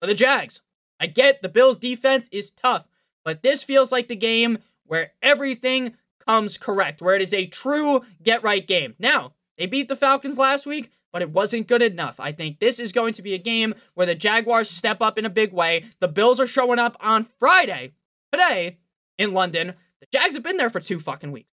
for 0.00 0.06
the 0.06 0.14
Jags. 0.14 0.60
I 1.00 1.06
get 1.06 1.42
the 1.42 1.48
Bills' 1.48 1.78
defense 1.78 2.28
is 2.32 2.50
tough, 2.50 2.86
but 3.24 3.42
this 3.42 3.62
feels 3.62 3.92
like 3.92 4.08
the 4.08 4.16
game 4.16 4.58
where 4.84 5.12
everything 5.22 5.94
comes 6.26 6.56
correct, 6.58 7.02
where 7.02 7.16
it 7.16 7.22
is 7.22 7.34
a 7.34 7.46
true 7.46 8.02
get 8.22 8.42
right 8.42 8.66
game. 8.66 8.94
Now, 8.98 9.32
they 9.58 9.66
beat 9.66 9.88
the 9.88 9.96
Falcons 9.96 10.38
last 10.38 10.66
week 10.66 10.90
but 11.12 11.22
it 11.22 11.30
wasn't 11.30 11.68
good 11.68 11.82
enough. 11.82 12.16
I 12.18 12.32
think 12.32 12.58
this 12.58 12.78
is 12.78 12.92
going 12.92 13.14
to 13.14 13.22
be 13.22 13.34
a 13.34 13.38
game 13.38 13.74
where 13.94 14.06
the 14.06 14.14
Jaguars 14.14 14.70
step 14.70 15.00
up 15.00 15.18
in 15.18 15.24
a 15.24 15.30
big 15.30 15.52
way. 15.52 15.84
The 16.00 16.08
Bills 16.08 16.40
are 16.40 16.46
showing 16.46 16.78
up 16.78 16.96
on 17.00 17.26
Friday, 17.38 17.92
today, 18.32 18.78
in 19.18 19.32
London. 19.32 19.74
The 20.00 20.06
Jags 20.12 20.34
have 20.34 20.44
been 20.44 20.56
there 20.56 20.70
for 20.70 20.80
two 20.80 20.98
fucking 20.98 21.32
weeks. 21.32 21.50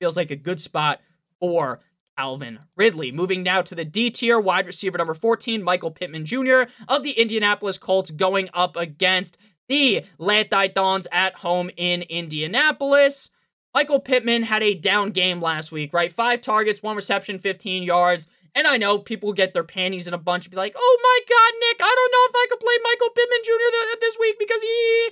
Feels 0.00 0.16
like 0.16 0.30
a 0.30 0.36
good 0.36 0.60
spot 0.60 1.00
for 1.40 1.80
Calvin 2.16 2.60
Ridley. 2.76 3.12
Moving 3.12 3.42
now 3.42 3.62
to 3.62 3.74
the 3.74 3.84
D 3.84 4.10
tier, 4.10 4.38
wide 4.38 4.66
receiver 4.66 4.98
number 4.98 5.14
14, 5.14 5.62
Michael 5.62 5.90
Pittman 5.90 6.24
Jr. 6.24 6.62
of 6.88 7.02
the 7.02 7.12
Indianapolis 7.12 7.78
Colts 7.78 8.10
going 8.10 8.48
up 8.54 8.76
against 8.76 9.36
the 9.68 10.04
Les 10.18 10.44
Titans 10.44 11.06
at 11.12 11.36
home 11.36 11.70
in 11.76 12.02
Indianapolis. 12.02 13.30
Michael 13.76 14.00
Pittman 14.00 14.44
had 14.44 14.62
a 14.62 14.72
down 14.72 15.10
game 15.10 15.38
last 15.38 15.70
week, 15.70 15.92
right? 15.92 16.10
Five 16.10 16.40
targets, 16.40 16.82
one 16.82 16.96
reception, 16.96 17.38
15 17.38 17.82
yards. 17.82 18.26
And 18.54 18.66
I 18.66 18.78
know 18.78 18.98
people 18.98 19.34
get 19.34 19.52
their 19.52 19.64
panties 19.64 20.06
in 20.06 20.14
a 20.14 20.18
bunch 20.18 20.46
and 20.46 20.50
be 20.50 20.56
like, 20.56 20.74
oh 20.74 20.98
my 21.02 21.18
God, 21.28 21.52
Nick, 21.60 21.76
I 21.82 21.94
don't 21.94 22.10
know 22.10 22.26
if 22.26 22.34
I 22.36 22.46
could 22.48 22.60
play 22.60 22.74
Michael 22.82 23.10
Pittman 23.14 23.38
Jr. 23.44 23.98
this 24.00 24.16
week 24.18 24.36
because 24.38 24.62
he, 24.62 25.10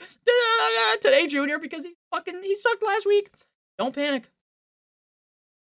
today 1.02 1.26
Jr. 1.26 1.58
because 1.60 1.84
he 1.84 1.92
fucking, 2.10 2.42
he 2.42 2.54
sucked 2.54 2.82
last 2.82 3.04
week. 3.04 3.30
Don't 3.76 3.94
panic. 3.94 4.30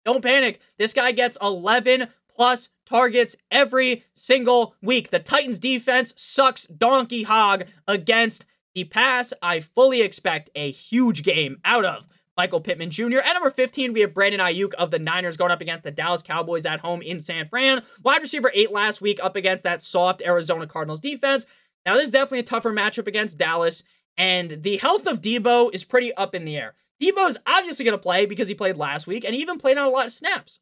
Don't 0.04 0.20
panic. 0.20 0.60
This 0.76 0.92
guy 0.92 1.12
gets 1.12 1.38
11 1.40 2.08
plus 2.34 2.68
targets 2.84 3.36
every 3.52 4.06
single 4.16 4.74
week. 4.82 5.10
The 5.10 5.20
Titans 5.20 5.60
defense 5.60 6.14
sucks 6.16 6.64
donkey 6.64 7.22
hog 7.22 7.66
against 7.86 8.44
the 8.74 8.82
pass. 8.82 9.32
I 9.40 9.60
fully 9.60 10.02
expect 10.02 10.50
a 10.56 10.72
huge 10.72 11.22
game 11.22 11.60
out 11.64 11.84
of 11.84 12.08
Michael 12.38 12.60
Pittman 12.60 12.90
Jr. 12.90 13.18
At 13.18 13.32
number 13.32 13.50
15, 13.50 13.92
we 13.92 14.00
have 14.00 14.14
Brandon 14.14 14.40
Aiyuk 14.40 14.72
of 14.74 14.92
the 14.92 15.00
Niners 15.00 15.36
going 15.36 15.50
up 15.50 15.60
against 15.60 15.82
the 15.82 15.90
Dallas 15.90 16.22
Cowboys 16.22 16.64
at 16.64 16.78
home 16.78 17.02
in 17.02 17.18
San 17.18 17.46
Fran. 17.46 17.82
Wide 18.04 18.22
receiver 18.22 18.52
8 18.54 18.70
last 18.70 19.00
week 19.00 19.18
up 19.20 19.34
against 19.34 19.64
that 19.64 19.82
soft 19.82 20.22
Arizona 20.24 20.68
Cardinals 20.68 21.00
defense. 21.00 21.46
Now, 21.84 21.96
this 21.96 22.04
is 22.04 22.12
definitely 22.12 22.38
a 22.38 22.44
tougher 22.44 22.72
matchup 22.72 23.08
against 23.08 23.38
Dallas, 23.38 23.82
and 24.16 24.62
the 24.62 24.76
health 24.76 25.08
of 25.08 25.20
Deebo 25.20 25.74
is 25.74 25.82
pretty 25.82 26.14
up 26.14 26.32
in 26.32 26.44
the 26.44 26.56
air. 26.56 26.74
Deebo 27.02 27.28
is 27.28 27.38
obviously 27.44 27.84
going 27.84 27.98
to 27.98 28.02
play 28.02 28.24
because 28.24 28.46
he 28.46 28.54
played 28.54 28.76
last 28.76 29.08
week, 29.08 29.24
and 29.24 29.34
he 29.34 29.40
even 29.40 29.58
played 29.58 29.76
on 29.76 29.86
a 29.86 29.90
lot 29.90 30.06
of 30.06 30.12
snaps. 30.12 30.60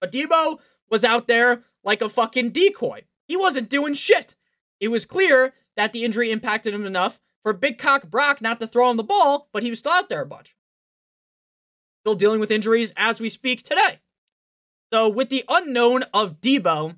But 0.00 0.10
Deebo 0.10 0.58
was 0.88 1.04
out 1.04 1.28
there 1.28 1.64
like 1.84 2.00
a 2.00 2.08
fucking 2.08 2.52
decoy. 2.52 3.02
He 3.28 3.36
wasn't 3.36 3.68
doing 3.68 3.92
shit. 3.92 4.36
It 4.80 4.88
was 4.88 5.04
clear 5.04 5.52
that 5.76 5.92
the 5.92 6.02
injury 6.02 6.30
impacted 6.30 6.72
him 6.72 6.86
enough 6.86 7.20
for 7.42 7.52
Big 7.52 7.78
Cock 7.78 8.10
Brock 8.10 8.40
not 8.40 8.60
to 8.60 8.66
throw 8.66 8.90
him 8.90 8.96
the 8.96 9.02
ball, 9.02 9.48
but 9.52 9.62
he 9.62 9.70
was 9.70 9.78
still 9.78 9.92
out 9.92 10.08
there 10.08 10.22
a 10.22 10.26
bunch. 10.26 10.54
Still 12.02 12.14
dealing 12.14 12.40
with 12.40 12.50
injuries 12.50 12.92
as 12.96 13.20
we 13.20 13.28
speak 13.28 13.62
today. 13.62 14.00
So, 14.92 15.08
with 15.08 15.28
the 15.28 15.44
unknown 15.48 16.02
of 16.12 16.40
Deebo, 16.40 16.96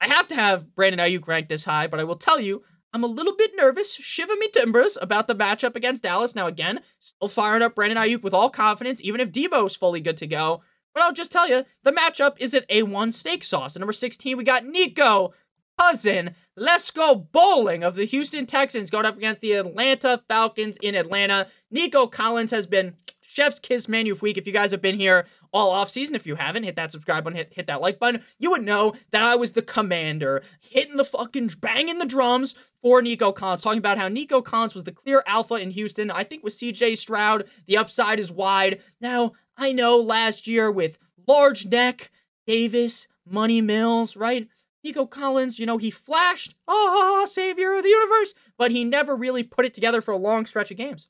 I 0.00 0.08
have 0.08 0.28
to 0.28 0.34
have 0.34 0.74
Brandon 0.74 1.00
Aiyuk 1.00 1.26
ranked 1.26 1.48
this 1.48 1.64
high, 1.64 1.86
but 1.86 2.00
I 2.00 2.04
will 2.04 2.16
tell 2.16 2.38
you, 2.38 2.62
I'm 2.92 3.04
a 3.04 3.08
little 3.08 3.36
bit 3.36 3.52
nervous, 3.54 3.94
shiver 3.94 4.34
me 4.36 4.48
timbers, 4.48 4.96
about 5.00 5.26
the 5.26 5.34
matchup 5.34 5.76
against 5.76 6.02
Dallas. 6.02 6.34
Now, 6.34 6.46
again, 6.46 6.80
still 6.98 7.28
firing 7.28 7.62
up 7.62 7.74
Brandon 7.74 7.98
Aiyuk 7.98 8.22
with 8.22 8.34
all 8.34 8.50
confidence, 8.50 9.00
even 9.02 9.20
if 9.20 9.32
Deebo's 9.32 9.76
fully 9.76 10.00
good 10.00 10.16
to 10.18 10.26
go. 10.26 10.62
But 10.94 11.02
I'll 11.02 11.12
just 11.12 11.32
tell 11.32 11.48
you, 11.48 11.64
the 11.82 11.92
matchup 11.92 12.36
is 12.38 12.54
an 12.54 12.64
A1 12.70 13.12
steak 13.12 13.44
sauce. 13.44 13.76
At 13.76 13.80
number 13.80 13.92
16, 13.92 14.36
we 14.36 14.44
got 14.44 14.64
Nico 14.64 15.32
cousin, 15.78 16.34
let's 16.56 16.90
go 16.90 17.14
bowling 17.14 17.82
of 17.82 17.94
the 17.94 18.04
Houston 18.04 18.46
Texans 18.46 18.90
going 18.90 19.06
up 19.06 19.16
against 19.16 19.40
the 19.40 19.52
Atlanta 19.52 20.22
Falcons 20.28 20.76
in 20.82 20.94
Atlanta. 20.94 21.46
Nico 21.70 22.06
Collins 22.06 22.50
has 22.50 22.66
been 22.66 22.94
Chef's 23.20 23.58
Kiss 23.58 23.88
Menu 23.88 24.16
Week. 24.20 24.38
If 24.38 24.46
you 24.46 24.52
guys 24.52 24.70
have 24.70 24.80
been 24.80 24.98
here 24.98 25.26
all 25.52 25.70
off 25.70 25.90
season, 25.90 26.16
if 26.16 26.26
you 26.26 26.34
haven't, 26.34 26.62
hit 26.62 26.76
that 26.76 26.90
subscribe 26.90 27.24
button, 27.24 27.36
hit, 27.36 27.52
hit 27.52 27.66
that 27.66 27.80
like 27.80 27.98
button. 27.98 28.22
You 28.38 28.50
would 28.50 28.64
know 28.64 28.94
that 29.10 29.22
I 29.22 29.36
was 29.36 29.52
the 29.52 29.62
commander, 29.62 30.42
hitting 30.60 30.96
the 30.96 31.04
fucking 31.04 31.52
banging 31.60 31.98
the 31.98 32.06
drums 32.06 32.54
for 32.80 33.02
Nico 33.02 33.32
Collins, 33.32 33.62
talking 33.62 33.78
about 33.78 33.98
how 33.98 34.08
Nico 34.08 34.40
Collins 34.40 34.74
was 34.74 34.84
the 34.84 34.92
clear 34.92 35.22
alpha 35.26 35.54
in 35.54 35.70
Houston. 35.70 36.10
I 36.10 36.24
think 36.24 36.42
with 36.42 36.54
CJ 36.54 36.96
Stroud, 36.96 37.44
the 37.66 37.76
upside 37.76 38.18
is 38.18 38.32
wide. 38.32 38.80
Now, 39.00 39.32
I 39.56 39.72
know 39.72 39.98
last 39.98 40.46
year 40.46 40.70
with 40.70 40.98
large 41.26 41.66
neck, 41.66 42.10
Davis, 42.46 43.08
Money 43.26 43.60
Mills, 43.60 44.16
right? 44.16 44.48
Nico 44.88 45.04
Collins, 45.04 45.58
you 45.58 45.66
know, 45.66 45.76
he 45.76 45.90
flashed, 45.90 46.54
ah, 46.66 46.72
oh, 46.72 47.26
savior 47.30 47.74
of 47.74 47.82
the 47.82 47.90
universe, 47.90 48.32
but 48.56 48.70
he 48.70 48.84
never 48.84 49.14
really 49.14 49.42
put 49.42 49.66
it 49.66 49.74
together 49.74 50.00
for 50.00 50.12
a 50.12 50.16
long 50.16 50.46
stretch 50.46 50.70
of 50.70 50.78
games. 50.78 51.08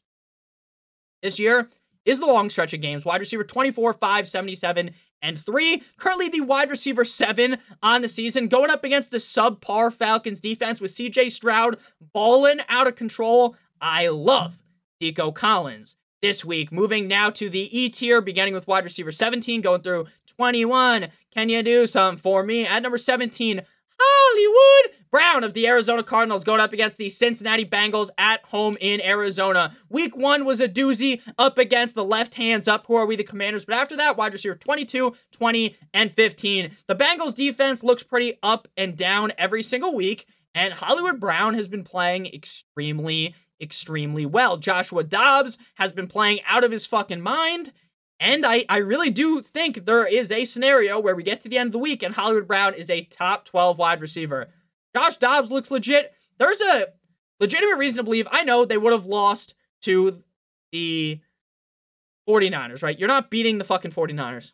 This 1.22 1.38
year 1.38 1.70
is 2.04 2.18
the 2.18 2.26
long 2.26 2.50
stretch 2.50 2.74
of 2.74 2.80
games. 2.80 3.04
Wide 3.04 3.20
receiver 3.20 3.44
24, 3.44 3.92
5, 3.92 4.28
77, 4.28 4.90
and 5.22 5.40
3. 5.40 5.82
Currently 5.96 6.28
the 6.28 6.40
wide 6.40 6.70
receiver 6.70 7.04
7 7.04 7.58
on 7.80 8.02
the 8.02 8.08
season, 8.08 8.48
going 8.48 8.70
up 8.70 8.82
against 8.82 9.14
a 9.14 9.18
subpar 9.18 9.92
Falcons 9.92 10.40
defense 10.40 10.80
with 10.80 10.90
CJ 10.90 11.30
Stroud 11.30 11.78
balling 12.12 12.58
out 12.68 12.88
of 12.88 12.96
control. 12.96 13.54
I 13.80 14.08
love 14.08 14.58
Nico 15.00 15.30
Collins 15.30 15.96
this 16.20 16.44
week. 16.44 16.72
Moving 16.72 17.06
now 17.06 17.30
to 17.30 17.48
the 17.48 17.78
E 17.78 17.88
tier, 17.88 18.20
beginning 18.20 18.54
with 18.54 18.66
wide 18.66 18.82
receiver 18.82 19.12
17, 19.12 19.60
going 19.60 19.82
through 19.82 20.06
21. 20.38 21.08
Can 21.34 21.48
you 21.48 21.64
do 21.64 21.84
something 21.84 22.22
for 22.22 22.44
me? 22.44 22.64
At 22.64 22.82
number 22.82 22.96
17, 22.96 23.60
Hollywood 24.00 24.94
Brown 25.10 25.42
of 25.42 25.52
the 25.52 25.66
Arizona 25.66 26.04
Cardinals 26.04 26.44
going 26.44 26.60
up 26.60 26.72
against 26.72 26.96
the 26.96 27.08
Cincinnati 27.08 27.64
Bengals 27.64 28.08
at 28.16 28.44
home 28.44 28.76
in 28.80 29.00
Arizona. 29.00 29.74
Week 29.88 30.16
one 30.16 30.44
was 30.44 30.60
a 30.60 30.68
doozy 30.68 31.20
up 31.38 31.58
against 31.58 31.96
the 31.96 32.04
left 32.04 32.34
hands 32.34 32.68
up. 32.68 32.86
Who 32.86 32.94
are 32.94 33.04
we, 33.04 33.16
the 33.16 33.24
commanders? 33.24 33.64
But 33.64 33.74
after 33.74 33.96
that, 33.96 34.16
wide 34.16 34.32
receiver 34.32 34.54
22, 34.54 35.12
20, 35.32 35.76
and 35.92 36.12
15. 36.12 36.70
The 36.86 36.94
Bengals 36.94 37.34
defense 37.34 37.82
looks 37.82 38.04
pretty 38.04 38.38
up 38.40 38.68
and 38.76 38.96
down 38.96 39.32
every 39.38 39.64
single 39.64 39.92
week. 39.92 40.26
And 40.54 40.72
Hollywood 40.72 41.18
Brown 41.18 41.54
has 41.54 41.66
been 41.66 41.82
playing 41.82 42.26
extremely, 42.26 43.34
extremely 43.60 44.24
well. 44.24 44.56
Joshua 44.56 45.02
Dobbs 45.02 45.58
has 45.74 45.90
been 45.90 46.06
playing 46.06 46.38
out 46.46 46.62
of 46.62 46.70
his 46.70 46.86
fucking 46.86 47.22
mind. 47.22 47.72
And 48.20 48.44
I, 48.44 48.64
I 48.68 48.78
really 48.78 49.10
do 49.10 49.40
think 49.40 49.84
there 49.84 50.06
is 50.06 50.32
a 50.32 50.44
scenario 50.44 50.98
where 50.98 51.14
we 51.14 51.22
get 51.22 51.40
to 51.42 51.48
the 51.48 51.58
end 51.58 51.68
of 51.68 51.72
the 51.72 51.78
week 51.78 52.02
and 52.02 52.14
Hollywood 52.14 52.48
Brown 52.48 52.74
is 52.74 52.90
a 52.90 53.04
top 53.04 53.44
12 53.44 53.78
wide 53.78 54.00
receiver. 54.00 54.48
Josh 54.94 55.16
Dobbs 55.16 55.52
looks 55.52 55.70
legit. 55.70 56.12
There's 56.38 56.60
a 56.60 56.88
legitimate 57.38 57.76
reason 57.76 57.98
to 57.98 58.02
believe, 58.02 58.26
I 58.30 58.42
know 58.42 58.64
they 58.64 58.76
would 58.76 58.92
have 58.92 59.06
lost 59.06 59.54
to 59.82 60.22
the 60.72 61.20
49ers, 62.28 62.82
right? 62.82 62.98
You're 62.98 63.08
not 63.08 63.30
beating 63.30 63.58
the 63.58 63.64
fucking 63.64 63.92
49ers. 63.92 64.52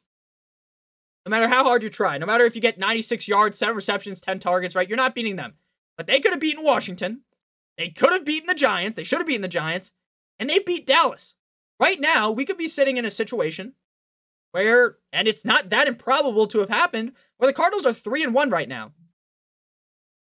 No 1.24 1.30
matter 1.30 1.48
how 1.48 1.64
hard 1.64 1.82
you 1.82 1.88
try, 1.88 2.18
no 2.18 2.26
matter 2.26 2.44
if 2.44 2.54
you 2.54 2.60
get 2.60 2.78
96 2.78 3.26
yards, 3.26 3.56
7 3.56 3.74
receptions, 3.74 4.20
10 4.20 4.40
targets, 4.40 4.74
right? 4.74 4.86
You're 4.86 4.96
not 4.96 5.14
beating 5.14 5.36
them. 5.36 5.54
But 5.96 6.06
they 6.06 6.20
could 6.20 6.32
have 6.32 6.40
beaten 6.40 6.62
Washington. 6.62 7.22
They 7.78 7.88
could 7.88 8.12
have 8.12 8.26
beaten 8.26 8.46
the 8.46 8.54
Giants. 8.54 8.96
They 8.96 9.04
should 9.04 9.18
have 9.18 9.26
beaten 9.26 9.42
the 9.42 9.48
Giants. 9.48 9.92
And 10.38 10.50
they 10.50 10.58
beat 10.58 10.86
Dallas. 10.86 11.34
Right 11.80 12.00
now, 12.00 12.30
we 12.30 12.44
could 12.44 12.56
be 12.56 12.68
sitting 12.68 12.96
in 12.96 13.04
a 13.04 13.10
situation 13.10 13.72
where, 14.52 14.96
and 15.12 15.26
it's 15.26 15.44
not 15.44 15.70
that 15.70 15.88
improbable 15.88 16.46
to 16.46 16.60
have 16.60 16.68
happened, 16.68 17.12
where 17.38 17.48
the 17.48 17.52
Cardinals 17.52 17.84
are 17.84 17.92
3 17.92 18.22
and 18.22 18.34
1 18.34 18.50
right 18.50 18.68
now. 18.68 18.92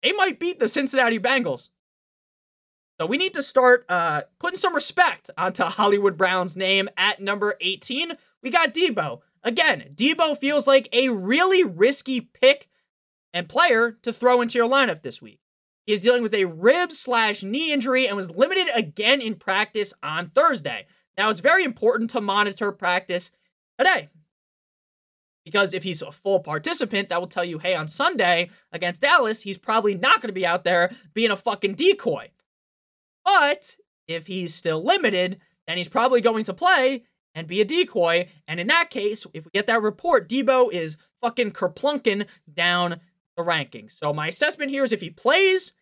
They 0.01 0.13
might 0.13 0.39
beat 0.39 0.59
the 0.59 0.67
Cincinnati 0.67 1.19
Bengals. 1.19 1.69
So 2.99 3.05
we 3.05 3.17
need 3.17 3.33
to 3.33 3.43
start 3.43 3.85
uh, 3.89 4.21
putting 4.39 4.57
some 4.57 4.73
respect 4.73 5.29
onto 5.37 5.63
Hollywood 5.63 6.17
Brown's 6.17 6.55
name 6.55 6.87
at 6.95 7.21
number 7.21 7.55
18. 7.59 8.13
We 8.41 8.49
got 8.49 8.73
Deebo. 8.73 9.19
Again, 9.43 9.91
Deebo 9.93 10.37
feels 10.37 10.65
like 10.65 10.87
a 10.93 11.09
really 11.09 11.63
risky 11.63 12.21
pick 12.21 12.69
and 13.33 13.49
player 13.49 13.97
to 14.03 14.13
throw 14.13 14.41
into 14.41 14.57
your 14.57 14.69
lineup 14.69 15.01
this 15.01 15.21
week. 15.21 15.41
He 15.85 15.93
is 15.93 16.01
dealing 16.01 16.23
with 16.23 16.33
a 16.33 16.45
rib 16.45 16.93
slash 16.93 17.43
knee 17.43 17.71
injury 17.71 18.07
and 18.07 18.15
was 18.15 18.31
limited 18.31 18.67
again 18.73 19.21
in 19.21 19.35
practice 19.35 19.93
on 20.01 20.27
Thursday. 20.27 20.87
Now, 21.17 21.29
it's 21.29 21.39
very 21.39 21.63
important 21.63 22.09
to 22.11 22.21
monitor 22.21 22.71
practice 22.71 23.31
today. 23.77 24.09
Because 25.43 25.73
if 25.73 25.83
he's 25.83 26.01
a 26.01 26.11
full 26.11 26.39
participant, 26.39 27.09
that 27.09 27.19
will 27.19 27.27
tell 27.27 27.45
you, 27.45 27.59
hey, 27.59 27.75
on 27.75 27.87
Sunday 27.87 28.49
against 28.71 29.01
Dallas, 29.01 29.43
he's 29.43 29.59
probably 29.59 29.93
not 29.93 30.19
going 30.19 30.29
to 30.29 30.33
be 30.33 30.45
out 30.45 30.63
there 30.63 30.91
being 31.13 31.29
a 31.29 31.37
fucking 31.37 31.75
decoy. 31.75 32.31
But 33.23 33.77
if 34.07 34.27
he's 34.27 34.55
still 34.55 34.83
limited, 34.83 35.39
then 35.67 35.77
he's 35.77 35.87
probably 35.87 36.21
going 36.21 36.45
to 36.45 36.53
play 36.53 37.03
and 37.35 37.47
be 37.47 37.61
a 37.61 37.65
decoy. 37.65 38.27
And 38.47 38.59
in 38.59 38.67
that 38.67 38.89
case, 38.89 39.25
if 39.33 39.45
we 39.45 39.51
get 39.53 39.67
that 39.67 39.83
report, 39.83 40.27
Deebo 40.27 40.71
is 40.71 40.97
fucking 41.21 41.51
kerplunking 41.51 42.25
down 42.51 43.01
the 43.37 43.43
rankings. 43.43 43.91
So 43.91 44.13
my 44.13 44.27
assessment 44.27 44.71
here 44.71 44.83
is 44.83 44.91
if 44.91 45.01
he 45.01 45.09
plays, 45.09 45.73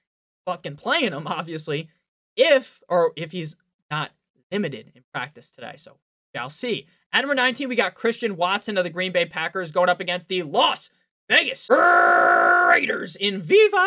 fucking 0.45 0.75
playing 0.75 1.13
him, 1.13 1.27
obviously. 1.27 1.89
If, 2.35 2.81
or 2.89 3.13
if 3.15 3.31
he's 3.31 3.55
not 3.91 4.11
limited 4.53 4.91
in 4.95 5.03
practice 5.11 5.49
today. 5.49 5.73
So 5.77 5.97
shall 6.35 6.49
see. 6.49 6.87
At 7.11 7.21
number 7.21 7.35
19, 7.35 7.67
we 7.67 7.75
got 7.75 7.95
Christian 7.95 8.37
Watson 8.37 8.77
of 8.77 8.83
the 8.83 8.89
Green 8.89 9.11
Bay 9.11 9.25
Packers 9.25 9.71
going 9.71 9.89
up 9.89 9.99
against 9.99 10.29
the 10.29 10.43
Las 10.43 10.91
Vegas 11.29 11.67
Raiders 11.69 13.15
in 13.15 13.41
Viva 13.41 13.85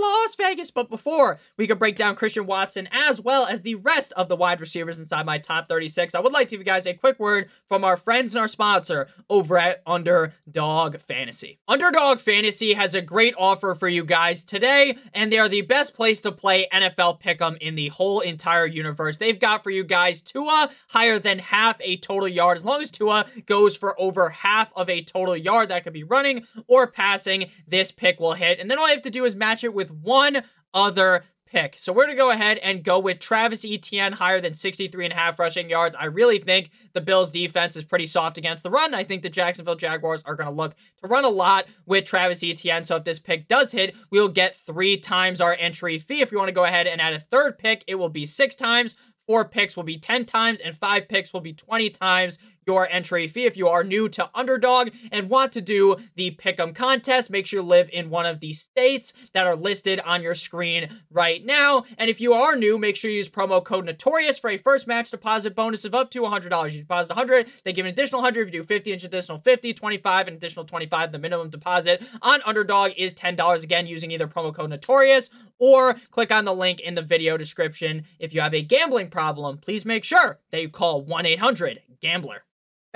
Las 0.00 0.34
Vegas. 0.36 0.70
But 0.70 0.88
before 0.88 1.38
we 1.56 1.66
could 1.66 1.78
break 1.78 1.96
down 1.96 2.16
Christian 2.16 2.46
Watson 2.46 2.88
as 2.90 3.20
well 3.20 3.46
as 3.46 3.62
the 3.62 3.76
rest 3.76 4.12
of 4.12 4.28
the 4.28 4.36
wide 4.36 4.60
receivers 4.60 4.98
inside 4.98 5.26
my 5.26 5.38
top 5.38 5.68
36, 5.68 6.14
I 6.14 6.20
would 6.20 6.32
like 6.32 6.48
to 6.48 6.54
give 6.54 6.60
you 6.60 6.64
guys 6.64 6.86
a 6.86 6.94
quick 6.94 7.18
word 7.18 7.48
from 7.68 7.84
our 7.84 7.96
friends 7.96 8.34
and 8.34 8.40
our 8.40 8.48
sponsor 8.48 9.08
over 9.28 9.58
at 9.58 9.82
Underdog 9.86 10.98
Fantasy. 10.98 11.58
Underdog 11.68 12.20
Fantasy 12.20 12.74
has 12.74 12.94
a 12.94 13.02
great 13.02 13.34
offer 13.38 13.74
for 13.74 13.88
you 13.88 14.04
guys 14.04 14.44
today, 14.44 14.96
and 15.12 15.32
they 15.32 15.38
are 15.38 15.48
the 15.48 15.62
best 15.62 15.94
place 15.94 16.20
to 16.20 16.32
play 16.32 16.68
NFL 16.72 17.20
Pick'em 17.20 17.56
in 17.58 17.74
the 17.74 17.88
whole 17.88 18.20
entire 18.20 18.66
universe. 18.66 19.18
They've 19.18 19.38
got 19.38 19.62
for 19.62 19.70
you 19.70 19.84
guys 19.84 20.20
Tua 20.20 20.70
higher 20.88 21.18
than 21.18 21.38
half 21.38 21.80
a 21.80 21.96
total 21.96 22.28
yard. 22.28 22.58
As 22.58 22.64
long 22.64 22.82
as 22.82 22.90
Tua 22.90 23.26
goes 23.46 23.76
for 23.76 23.98
over 24.00 24.30
half 24.30 24.72
of 24.74 24.88
a 24.88 25.02
total 25.02 25.36
yard, 25.36 25.68
that 25.68 25.84
could 25.84 25.92
be 25.92 26.04
running 26.04 26.46
or 26.66 26.86
passing, 26.86 27.46
this 27.66 27.92
pick 27.92 28.20
will 28.20 28.34
hit. 28.34 28.58
And 28.58 28.70
then 28.70 28.78
all 28.78 28.86
I 28.86 28.90
have 28.90 29.02
to 29.02 29.10
do 29.10 29.24
is 29.24 29.34
match 29.34 29.64
it 29.64 29.74
with 29.76 29.92
one 29.92 30.42
other 30.74 31.22
pick. 31.46 31.76
So 31.78 31.92
we're 31.92 32.06
going 32.06 32.16
to 32.16 32.22
go 32.22 32.30
ahead 32.30 32.58
and 32.58 32.82
go 32.82 32.98
with 32.98 33.18
Travis 33.18 33.64
Etienne 33.64 34.12
higher 34.12 34.40
than 34.40 34.52
63 34.52 35.04
and 35.04 35.12
a 35.12 35.16
half 35.16 35.38
rushing 35.38 35.68
yards. 35.68 35.94
I 35.94 36.06
really 36.06 36.38
think 36.38 36.70
the 36.92 37.00
Bills 37.00 37.30
defense 37.30 37.76
is 37.76 37.84
pretty 37.84 38.06
soft 38.06 38.36
against 38.36 38.64
the 38.64 38.70
run. 38.70 38.94
I 38.94 39.04
think 39.04 39.22
the 39.22 39.30
Jacksonville 39.30 39.76
Jaguars 39.76 40.22
are 40.26 40.34
going 40.34 40.48
to 40.48 40.54
look 40.54 40.74
to 41.02 41.08
run 41.08 41.24
a 41.24 41.30
lot 41.30 41.66
with 41.86 42.04
Travis 42.04 42.42
Etienne. 42.42 42.84
So 42.84 42.96
if 42.96 43.04
this 43.04 43.18
pick 43.18 43.46
does 43.48 43.72
hit, 43.72 43.94
we'll 44.10 44.28
get 44.28 44.56
three 44.56 44.96
times 44.96 45.40
our 45.40 45.56
entry 45.58 45.98
fee. 45.98 46.20
If 46.20 46.32
you 46.32 46.38
want 46.38 46.48
to 46.48 46.52
go 46.52 46.64
ahead 46.64 46.86
and 46.86 47.00
add 47.00 47.14
a 47.14 47.20
third 47.20 47.58
pick, 47.58 47.84
it 47.86 47.94
will 47.94 48.08
be 48.08 48.26
six 48.26 48.56
times. 48.56 48.94
Four 49.26 49.44
picks 49.44 49.76
will 49.76 49.82
be 49.82 49.98
10 49.98 50.24
times, 50.24 50.60
and 50.60 50.76
five 50.76 51.08
picks 51.08 51.32
will 51.32 51.40
be 51.40 51.52
20 51.52 51.90
times 51.90 52.38
your 52.66 52.88
entry 52.90 53.28
fee. 53.28 53.44
If 53.44 53.56
you 53.56 53.68
are 53.68 53.84
new 53.84 54.08
to 54.10 54.28
Underdog 54.34 54.90
and 55.12 55.30
want 55.30 55.52
to 55.52 55.60
do 55.60 55.96
the 56.16 56.32
Pick'em 56.32 56.74
contest, 56.74 57.30
make 57.30 57.46
sure 57.46 57.60
you 57.60 57.66
live 57.66 57.88
in 57.92 58.10
one 58.10 58.26
of 58.26 58.40
the 58.40 58.52
states 58.52 59.12
that 59.32 59.46
are 59.46 59.54
listed 59.56 60.00
on 60.00 60.22
your 60.22 60.34
screen 60.34 60.88
right 61.10 61.44
now. 61.44 61.84
And 61.96 62.10
if 62.10 62.20
you 62.20 62.32
are 62.32 62.56
new, 62.56 62.76
make 62.76 62.96
sure 62.96 63.10
you 63.10 63.18
use 63.18 63.28
promo 63.28 63.64
code 63.64 63.84
Notorious 63.86 64.38
for 64.38 64.50
a 64.50 64.56
first 64.56 64.86
match 64.86 65.10
deposit 65.10 65.54
bonus 65.54 65.84
of 65.84 65.94
up 65.94 66.10
to 66.10 66.22
$100. 66.22 66.72
You 66.72 66.80
deposit 66.80 67.10
100, 67.10 67.48
they 67.64 67.72
give 67.72 67.86
an 67.86 67.92
additional 67.92 68.20
100. 68.20 68.48
If 68.48 68.54
you 68.54 68.62
do 68.62 68.66
50, 68.66 68.92
an 68.92 69.00
additional 69.04 69.38
50, 69.38 69.72
25, 69.72 70.28
an 70.28 70.34
additional 70.34 70.64
25. 70.64 71.12
The 71.12 71.18
minimum 71.18 71.50
deposit 71.50 72.02
on 72.20 72.42
Underdog 72.44 72.92
is 72.96 73.14
$10. 73.14 73.62
Again, 73.62 73.86
using 73.86 74.10
either 74.10 74.26
promo 74.26 74.52
code 74.52 74.70
Notorious 74.70 75.30
or 75.58 75.94
click 76.10 76.32
on 76.32 76.44
the 76.44 76.54
link 76.54 76.80
in 76.80 76.94
the 76.94 77.02
video 77.02 77.36
description. 77.36 78.04
If 78.18 78.34
you 78.34 78.40
have 78.40 78.54
a 78.54 78.62
gambling 78.62 79.10
problem, 79.10 79.58
please 79.58 79.84
make 79.84 80.02
sure 80.02 80.40
that 80.50 80.60
you 80.60 80.68
call 80.68 81.02
1 81.02 81.26
800 81.26 81.82
Gambler. 82.00 82.45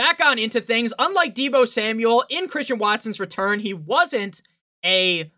Back 0.00 0.25
on 0.25 0.38
into 0.38 0.62
things, 0.62 0.95
unlike 0.99 1.35
Deebo 1.35 1.69
Samuel, 1.69 2.25
in 2.30 2.49
Christian 2.49 2.78
Watson's 2.78 3.21
return, 3.21 3.61
he 3.61 3.75
wasn't 3.75 4.40
a 4.83 5.30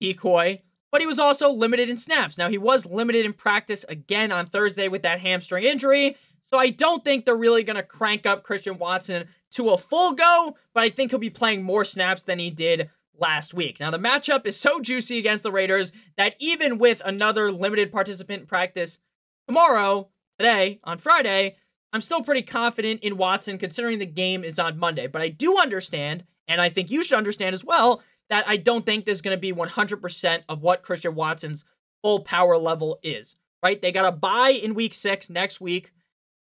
decoy, 0.00 0.62
but 0.90 1.02
he 1.02 1.06
was 1.06 1.18
also 1.18 1.50
limited 1.50 1.90
in 1.90 1.98
snaps. 1.98 2.38
Now, 2.38 2.48
he 2.48 2.56
was 2.56 2.86
limited 2.86 3.26
in 3.26 3.34
practice 3.34 3.84
again 3.86 4.32
on 4.32 4.46
Thursday 4.46 4.88
with 4.88 5.02
that 5.02 5.20
hamstring 5.20 5.64
injury, 5.64 6.16
so 6.40 6.56
I 6.56 6.70
don't 6.70 7.04
think 7.04 7.26
they're 7.26 7.36
really 7.36 7.64
going 7.64 7.76
to 7.76 7.82
crank 7.82 8.24
up 8.24 8.44
Christian 8.44 8.78
Watson 8.78 9.28
to 9.50 9.68
a 9.68 9.76
full 9.76 10.14
go, 10.14 10.56
but 10.72 10.82
I 10.82 10.88
think 10.88 11.10
he'll 11.10 11.20
be 11.20 11.28
playing 11.28 11.62
more 11.62 11.84
snaps 11.84 12.24
than 12.24 12.38
he 12.38 12.48
did 12.48 12.88
last 13.18 13.52
week. 13.52 13.78
Now, 13.78 13.90
the 13.90 13.98
matchup 13.98 14.46
is 14.46 14.58
so 14.58 14.80
juicy 14.80 15.18
against 15.18 15.42
the 15.42 15.52
Raiders 15.52 15.92
that 16.16 16.34
even 16.38 16.78
with 16.78 17.02
another 17.04 17.52
limited 17.52 17.92
participant 17.92 18.48
practice 18.48 18.98
tomorrow, 19.46 20.08
today, 20.38 20.80
on 20.82 20.96
Friday, 20.96 21.56
I'm 21.92 22.00
still 22.00 22.22
pretty 22.22 22.42
confident 22.42 23.02
in 23.02 23.16
Watson 23.16 23.58
considering 23.58 23.98
the 23.98 24.06
game 24.06 24.44
is 24.44 24.58
on 24.58 24.78
Monday. 24.78 25.06
But 25.06 25.22
I 25.22 25.28
do 25.28 25.58
understand, 25.58 26.24
and 26.48 26.60
I 26.60 26.68
think 26.68 26.90
you 26.90 27.02
should 27.02 27.16
understand 27.16 27.54
as 27.54 27.64
well, 27.64 28.02
that 28.28 28.46
I 28.46 28.56
don't 28.56 28.84
think 28.84 29.04
there's 29.04 29.22
going 29.22 29.36
to 29.36 29.40
be 29.40 29.52
100% 29.52 30.42
of 30.48 30.62
what 30.62 30.82
Christian 30.82 31.14
Watson's 31.14 31.64
full 32.02 32.20
power 32.20 32.56
level 32.58 32.98
is, 33.02 33.36
right? 33.62 33.80
They 33.80 33.92
got 33.92 34.04
a 34.04 34.12
bye 34.12 34.50
in 34.50 34.74
week 34.74 34.94
six 34.94 35.30
next 35.30 35.60
week, 35.60 35.92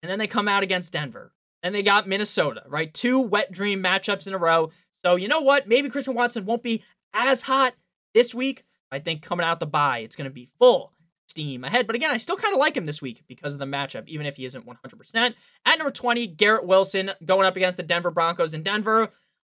and 0.01 0.09
then 0.09 0.19
they 0.19 0.27
come 0.27 0.47
out 0.47 0.63
against 0.63 0.93
Denver. 0.93 1.33
And 1.61 1.73
they 1.73 1.81
got 1.81 2.07
Minnesota, 2.07 2.63
right? 2.67 2.93
Two 2.93 3.19
wet 3.19 3.51
dream 3.51 3.81
matchups 3.81 4.27
in 4.27 4.33
a 4.33 4.37
row. 4.37 4.71
So, 5.03 5.15
you 5.15 5.27
know 5.29 5.41
what? 5.41 5.67
Maybe 5.67 5.89
Christian 5.89 6.13
Watson 6.13 6.45
won't 6.45 6.63
be 6.63 6.83
as 7.13 7.43
hot 7.43 7.73
this 8.13 8.35
week. 8.35 8.63
I 8.91 8.99
think 8.99 9.21
coming 9.21 9.45
out 9.45 9.59
the 9.59 9.65
bye, 9.65 9.99
it's 9.99 10.15
going 10.15 10.29
to 10.29 10.33
be 10.33 10.49
full 10.59 10.92
steam 11.27 11.63
ahead. 11.63 11.87
But 11.87 11.95
again, 11.95 12.11
I 12.11 12.17
still 12.17 12.37
kind 12.37 12.53
of 12.53 12.59
like 12.59 12.77
him 12.77 12.85
this 12.85 13.01
week 13.01 13.23
because 13.27 13.53
of 13.53 13.59
the 13.59 13.65
matchup, 13.65 14.07
even 14.07 14.25
if 14.25 14.35
he 14.35 14.45
isn't 14.45 14.65
100%. 14.65 15.33
At 15.65 15.77
number 15.77 15.91
20, 15.91 16.27
Garrett 16.27 16.65
Wilson 16.65 17.11
going 17.25 17.45
up 17.45 17.55
against 17.55 17.77
the 17.77 17.83
Denver 17.83 18.11
Broncos 18.11 18.53
in 18.53 18.63
Denver. 18.63 19.09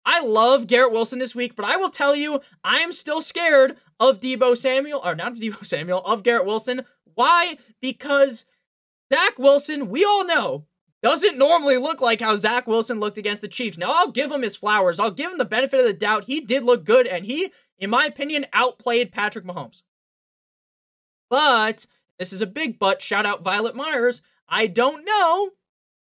I 0.05 0.21
love 0.21 0.67
Garrett 0.67 0.91
Wilson 0.91 1.19
this 1.19 1.35
week, 1.35 1.55
but 1.55 1.65
I 1.65 1.77
will 1.77 1.89
tell 1.89 2.15
you, 2.15 2.41
I 2.63 2.79
am 2.79 2.93
still 2.93 3.21
scared 3.21 3.77
of 3.99 4.19
Deebo 4.19 4.57
Samuel, 4.57 5.01
or 5.03 5.15
not 5.15 5.35
Deebo 5.35 5.65
Samuel, 5.65 6.01
of 6.01 6.23
Garrett 6.23 6.45
Wilson. 6.45 6.85
Why? 7.15 7.57
Because 7.81 8.45
Zach 9.13 9.37
Wilson, 9.37 9.89
we 9.89 10.05
all 10.05 10.25
know, 10.25 10.65
doesn't 11.01 11.37
normally 11.37 11.77
look 11.77 12.01
like 12.01 12.21
how 12.21 12.35
Zach 12.35 12.67
Wilson 12.67 12.99
looked 12.99 13.17
against 13.17 13.41
the 13.41 13.47
Chiefs. 13.47 13.77
Now, 13.77 13.91
I'll 13.93 14.11
give 14.11 14.31
him 14.31 14.41
his 14.41 14.55
flowers. 14.55 14.99
I'll 14.99 15.11
give 15.11 15.31
him 15.31 15.37
the 15.37 15.45
benefit 15.45 15.79
of 15.79 15.85
the 15.85 15.93
doubt. 15.93 16.25
He 16.25 16.41
did 16.41 16.63
look 16.63 16.83
good, 16.83 17.07
and 17.07 17.25
he, 17.25 17.51
in 17.77 17.89
my 17.89 18.05
opinion, 18.05 18.45
outplayed 18.51 19.11
Patrick 19.11 19.45
Mahomes. 19.45 19.83
But 21.29 21.85
this 22.17 22.33
is 22.33 22.41
a 22.41 22.47
big 22.47 22.79
but. 22.79 23.01
Shout 23.01 23.25
out 23.25 23.43
Violet 23.43 23.75
Myers. 23.75 24.21
I 24.47 24.67
don't 24.67 25.05
know. 25.05 25.51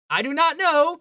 I 0.09 0.21
do 0.21 0.33
not 0.33 0.57
know 0.57 0.99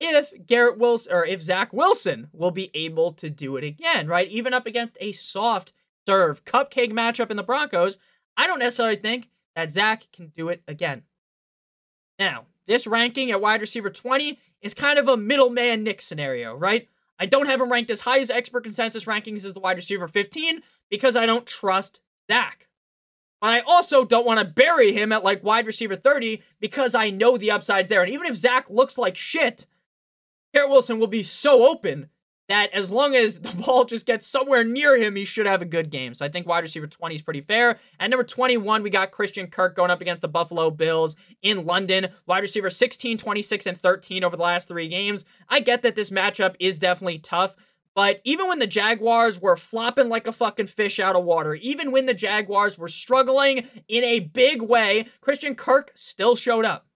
if 0.00 0.32
Garrett 0.46 0.78
Wilson 0.78 1.12
or 1.12 1.24
if 1.24 1.42
Zach 1.42 1.72
Wilson 1.72 2.28
will 2.32 2.50
be 2.50 2.70
able 2.74 3.12
to 3.12 3.30
do 3.30 3.56
it 3.56 3.64
again, 3.64 4.06
right? 4.06 4.28
Even 4.28 4.54
up 4.54 4.66
against 4.66 4.96
a 5.00 5.12
soft 5.12 5.72
serve 6.06 6.44
cupcake 6.44 6.92
matchup 6.92 7.30
in 7.30 7.36
the 7.36 7.42
Broncos, 7.42 7.98
I 8.36 8.46
don't 8.46 8.58
necessarily 8.58 8.96
think 8.96 9.28
that 9.54 9.70
Zach 9.70 10.06
can 10.12 10.32
do 10.36 10.48
it 10.48 10.62
again. 10.68 11.02
Now, 12.18 12.46
this 12.66 12.86
ranking 12.86 13.30
at 13.30 13.40
wide 13.40 13.60
receiver 13.60 13.90
20 13.90 14.38
is 14.60 14.74
kind 14.74 14.98
of 14.98 15.08
a 15.08 15.16
middleman 15.16 15.82
Nick 15.82 16.00
scenario, 16.00 16.54
right? 16.54 16.88
I 17.18 17.26
don't 17.26 17.46
have 17.46 17.60
him 17.60 17.72
ranked 17.72 17.90
as 17.90 18.02
high 18.02 18.18
as 18.18 18.30
expert 18.30 18.64
consensus 18.64 19.04
rankings 19.04 19.44
as 19.44 19.54
the 19.54 19.60
wide 19.60 19.76
receiver 19.76 20.08
15 20.08 20.62
because 20.90 21.16
I 21.16 21.26
don't 21.26 21.46
trust 21.46 22.00
Zach. 22.30 22.68
But 23.40 23.50
I 23.50 23.60
also 23.60 24.04
don't 24.04 24.26
want 24.26 24.40
to 24.40 24.46
bury 24.46 24.92
him 24.92 25.12
at 25.12 25.24
like 25.24 25.44
wide 25.44 25.66
receiver 25.66 25.94
30 25.94 26.42
because 26.60 26.94
I 26.94 27.10
know 27.10 27.36
the 27.36 27.50
upside's 27.50 27.88
there. 27.88 28.02
And 28.02 28.12
even 28.12 28.26
if 28.26 28.36
Zach 28.36 28.70
looks 28.70 28.96
like 28.96 29.16
shit, 29.16 29.66
Garrett 30.54 30.70
Wilson 30.70 30.98
will 30.98 31.06
be 31.06 31.22
so 31.22 31.70
open 31.70 32.08
that 32.48 32.72
as 32.72 32.90
long 32.90 33.14
as 33.14 33.38
the 33.40 33.52
ball 33.52 33.84
just 33.84 34.06
gets 34.06 34.26
somewhere 34.26 34.64
near 34.64 34.96
him, 34.96 35.16
he 35.16 35.24
should 35.24 35.46
have 35.46 35.62
a 35.62 35.66
good 35.66 35.90
game. 35.90 36.14
So 36.14 36.24
I 36.24 36.28
think 36.28 36.46
wide 36.46 36.60
receiver 36.60 36.86
20 36.86 37.14
is 37.14 37.22
pretty 37.22 37.40
fair. 37.40 37.78
At 38.00 38.10
number 38.10 38.24
21, 38.24 38.82
we 38.82 38.90
got 38.90 39.10
Christian 39.10 39.48
Kirk 39.48 39.76
going 39.76 39.90
up 39.90 40.00
against 40.00 40.22
the 40.22 40.28
Buffalo 40.28 40.70
Bills 40.70 41.16
in 41.42 41.66
London. 41.66 42.08
Wide 42.26 42.42
receiver 42.42 42.70
16, 42.70 43.18
26, 43.18 43.66
and 43.66 43.78
13 43.78 44.24
over 44.24 44.36
the 44.36 44.42
last 44.42 44.68
three 44.68 44.88
games. 44.88 45.24
I 45.48 45.60
get 45.60 45.82
that 45.82 45.96
this 45.96 46.10
matchup 46.10 46.54
is 46.58 46.78
definitely 46.78 47.18
tough, 47.18 47.56
but 47.96 48.20
even 48.24 48.46
when 48.46 48.58
the 48.58 48.66
Jaguars 48.66 49.40
were 49.40 49.56
flopping 49.56 50.10
like 50.10 50.26
a 50.26 50.32
fucking 50.32 50.66
fish 50.66 51.00
out 51.00 51.16
of 51.16 51.24
water, 51.24 51.54
even 51.54 51.90
when 51.90 52.04
the 52.04 52.12
Jaguars 52.12 52.76
were 52.76 52.88
struggling 52.88 53.66
in 53.88 54.04
a 54.04 54.20
big 54.20 54.60
way, 54.60 55.06
Christian 55.22 55.54
Kirk 55.54 55.92
still 55.94 56.36
showed 56.36 56.66
up. 56.66 56.86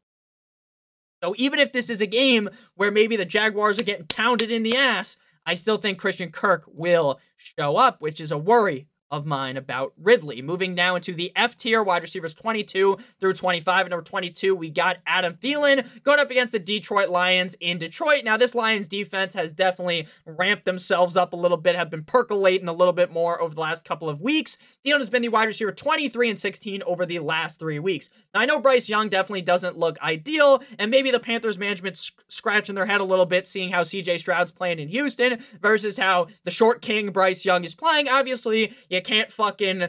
So 1.24 1.34
even 1.38 1.58
if 1.58 1.72
this 1.72 1.88
is 1.88 2.02
a 2.02 2.06
game 2.06 2.50
where 2.74 2.90
maybe 2.90 3.16
the 3.16 3.24
Jaguars 3.24 3.78
are 3.78 3.82
getting 3.82 4.08
pounded 4.08 4.52
in 4.52 4.62
the 4.62 4.76
ass, 4.76 5.16
I 5.46 5.54
still 5.54 5.78
think 5.78 5.98
Christian 5.98 6.30
Kirk 6.30 6.64
will 6.66 7.18
show 7.38 7.78
up, 7.78 8.02
which 8.02 8.20
is 8.20 8.30
a 8.30 8.38
worry 8.38 8.86
of 9.10 9.26
mine 9.26 9.56
about 9.56 9.92
Ridley. 10.00 10.40
Moving 10.40 10.74
now 10.74 10.94
into 10.94 11.12
the 11.12 11.32
F 11.34 11.56
tier, 11.56 11.82
wide 11.82 12.02
receivers 12.02 12.32
22 12.34 12.96
through 13.18 13.32
25. 13.34 13.86
At 13.86 13.90
number 13.90 14.04
22, 14.04 14.54
we 14.54 14.70
got 14.70 14.98
Adam 15.06 15.34
Thielen 15.34 15.86
going 16.02 16.20
up 16.20 16.30
against 16.30 16.52
the 16.52 16.58
Detroit 16.58 17.08
Lions 17.08 17.56
in 17.60 17.78
Detroit. 17.78 18.24
Now, 18.24 18.36
this 18.36 18.54
Lions 18.54 18.86
defense 18.86 19.34
has 19.34 19.52
definitely 19.52 20.06
ramped 20.24 20.64
themselves 20.64 21.16
up 21.16 21.32
a 21.32 21.36
little 21.36 21.56
bit, 21.56 21.74
have 21.74 21.90
been 21.90 22.04
percolating 22.04 22.68
a 22.68 22.72
little 22.72 22.92
bit 22.92 23.10
more 23.10 23.40
over 23.42 23.54
the 23.54 23.60
last 23.60 23.84
couple 23.84 24.08
of 24.08 24.20
weeks. 24.20 24.56
Thielen 24.84 24.98
has 24.98 25.10
been 25.10 25.22
the 25.22 25.28
wide 25.28 25.44
receiver 25.44 25.72
23 25.72 26.30
and 26.30 26.38
16 26.38 26.82
over 26.84 27.04
the 27.04 27.18
last 27.18 27.58
three 27.58 27.78
weeks. 27.78 28.08
Now, 28.32 28.40
I 28.40 28.46
know 28.46 28.60
Bryce 28.60 28.88
Young 28.88 29.08
definitely 29.08 29.42
doesn't 29.42 29.76
look 29.76 30.00
ideal, 30.00 30.62
and 30.78 30.90
maybe 30.90 31.10
the 31.10 31.18
Panthers 31.18 31.58
management 31.58 31.98
scratching 32.28 32.76
their 32.76 32.86
head 32.86 33.00
a 33.00 33.04
little 33.04 33.26
bit, 33.26 33.46
seeing 33.46 33.70
how 33.70 33.82
CJ 33.82 34.20
Stroud's 34.20 34.52
playing 34.52 34.78
in 34.78 34.88
Houston 34.88 35.42
versus 35.60 35.98
how 35.98 36.28
the 36.44 36.50
short 36.50 36.80
king 36.80 37.10
Bryce 37.10 37.44
Young 37.44 37.64
is 37.64 37.74
playing. 37.74 38.08
Obviously, 38.08 38.72
you 38.88 38.99
can't 39.00 39.30
fucking 39.30 39.88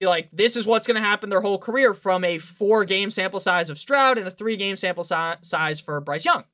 be 0.00 0.06
like, 0.06 0.28
this 0.32 0.56
is 0.56 0.66
what's 0.66 0.86
going 0.86 0.96
to 0.96 1.00
happen 1.00 1.30
their 1.30 1.40
whole 1.40 1.58
career 1.58 1.94
from 1.94 2.24
a 2.24 2.38
four 2.38 2.84
game 2.84 3.10
sample 3.10 3.40
size 3.40 3.70
of 3.70 3.78
Stroud 3.78 4.18
and 4.18 4.26
a 4.26 4.30
three 4.30 4.56
game 4.56 4.76
sample 4.76 5.04
si- 5.04 5.40
size 5.42 5.80
for 5.80 6.00
Bryce 6.00 6.24
Young. 6.24 6.44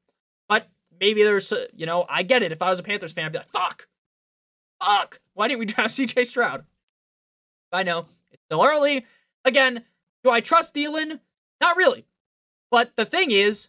But 0.48 0.68
maybe 0.98 1.22
there's, 1.22 1.52
uh, 1.52 1.66
you 1.74 1.86
know, 1.86 2.06
I 2.08 2.22
get 2.22 2.42
it. 2.42 2.52
If 2.52 2.62
I 2.62 2.70
was 2.70 2.78
a 2.78 2.82
Panthers 2.82 3.12
fan, 3.12 3.26
I'd 3.26 3.32
be 3.32 3.38
like, 3.38 3.52
fuck, 3.52 3.88
fuck, 4.82 5.20
why 5.34 5.48
didn't 5.48 5.60
we 5.60 5.66
draft 5.66 5.94
CJ 5.94 6.26
Stroud? 6.26 6.64
I 7.72 7.82
know 7.82 8.06
it's 8.30 8.42
still 8.44 8.64
early. 8.64 9.06
Again, 9.44 9.84
do 10.24 10.30
I 10.30 10.40
trust 10.40 10.74
Thielen? 10.74 11.20
Not 11.60 11.76
really. 11.76 12.06
But 12.70 12.92
the 12.96 13.04
thing 13.04 13.30
is, 13.30 13.68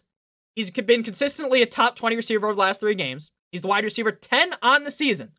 he's 0.54 0.70
been 0.70 1.02
consistently 1.02 1.62
a 1.62 1.66
top 1.66 1.96
20 1.96 2.16
receiver 2.16 2.46
over 2.46 2.54
the 2.54 2.60
last 2.60 2.80
three 2.80 2.94
games. 2.94 3.30
He's 3.50 3.62
the 3.62 3.68
wide 3.68 3.84
receiver 3.84 4.12
10 4.12 4.54
on 4.62 4.84
the 4.84 4.90
season. 4.90 5.32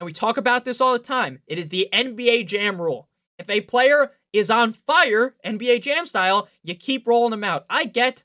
And 0.00 0.06
we 0.06 0.12
talk 0.12 0.38
about 0.38 0.64
this 0.64 0.80
all 0.80 0.94
the 0.94 0.98
time. 0.98 1.40
It 1.46 1.58
is 1.58 1.68
the 1.68 1.88
NBA 1.92 2.46
Jam 2.46 2.80
rule. 2.80 3.08
If 3.38 3.50
a 3.50 3.60
player 3.60 4.12
is 4.32 4.50
on 4.50 4.72
fire, 4.72 5.34
NBA 5.44 5.82
Jam 5.82 6.06
style, 6.06 6.48
you 6.62 6.74
keep 6.74 7.06
rolling 7.06 7.34
him 7.34 7.44
out. 7.44 7.66
I 7.68 7.84
get 7.84 8.24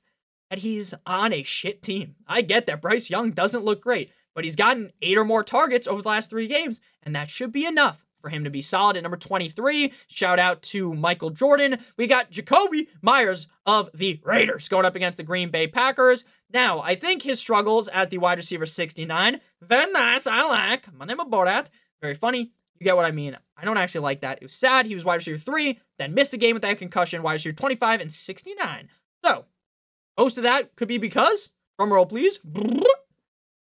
that 0.50 0.60
he's 0.60 0.94
on 1.06 1.34
a 1.34 1.44
shit 1.44 1.82
team. 1.84 2.16
I 2.28 2.42
get 2.42 2.66
that 2.68 2.82
Bryce 2.82 3.10
Young 3.10 3.32
doesn't 3.32 3.66
look 3.66 3.82
great, 3.82 4.12
but 4.34 4.44
he's 4.44 4.56
gotten 4.56 4.92
eight 5.02 5.18
or 5.18 5.26
more 5.26 5.44
targets 5.44 5.88
over 5.88 6.02
the 6.02 6.08
last 6.08 6.30
three 6.30 6.48
games, 6.48 6.80
and 7.04 7.16
that 7.16 7.30
should 7.30 7.52
be 7.52 7.66
enough 7.66 8.05
for 8.26 8.30
him 8.30 8.44
to 8.44 8.50
be 8.50 8.62
solid 8.64 8.98
at 8.98 9.04
number 9.04 9.18
23. 9.18 9.94
Shout 10.08 10.40
out 10.40 10.64
to 10.64 10.96
Michael 10.96 11.30
Jordan. 11.30 11.78
We 11.96 12.08
got 12.08 12.32
Jakobi 12.32 12.88
Meyers 13.04 13.48
of 13.68 13.88
the 13.94 14.20
Raiders 14.24 14.68
going 14.68 14.84
up 14.84 14.96
against 14.96 15.18
the 15.20 15.24
Green 15.24 15.52
Bay 15.52 15.68
Packers. 15.68 16.26
Now, 16.52 16.82
I 16.82 16.96
think 16.96 17.22
his 17.22 17.40
struggles 17.40 17.88
as 17.88 18.10
the 18.10 18.18
wide 18.18 18.40
receiver 18.40 18.66
69, 18.66 19.40
very 19.62 19.92
nice, 19.92 20.26
I 20.26 20.42
like. 20.42 20.92
My 20.92 21.06
name 21.06 21.20
is 21.20 21.28
Borat. 21.28 21.68
Very 22.02 22.16
funny. 22.16 22.52
You 22.80 22.84
get 22.84 22.96
what 22.96 23.06
I 23.06 23.12
mean. 23.12 23.38
I 23.56 23.64
don't 23.64 23.78
actually 23.78 24.02
like 24.02 24.22
that. 24.22 24.40
It 24.42 24.46
was 24.46 24.56
sad. 24.56 24.88
He 24.88 24.96
was 24.96 25.06
wide 25.06 25.16
receiver 25.16 25.38
3, 25.38 25.80
then 26.00 26.16
missed 26.16 26.34
a 26.34 26.38
game 26.38 26.56
with 26.56 26.64
that 26.64 26.80
concussion, 26.80 27.22
wide 27.22 27.34
receiver 27.34 27.56
25 27.56 28.02
and 28.02 28.12
69. 28.12 28.90
So, 29.24 29.46
most 30.18 30.38
of 30.38 30.44
that 30.44 30.76
could 30.76 30.88
be 30.88 30.98
because, 30.98 31.54
drum 31.78 31.94
roll 31.94 32.08
please, 32.08 32.40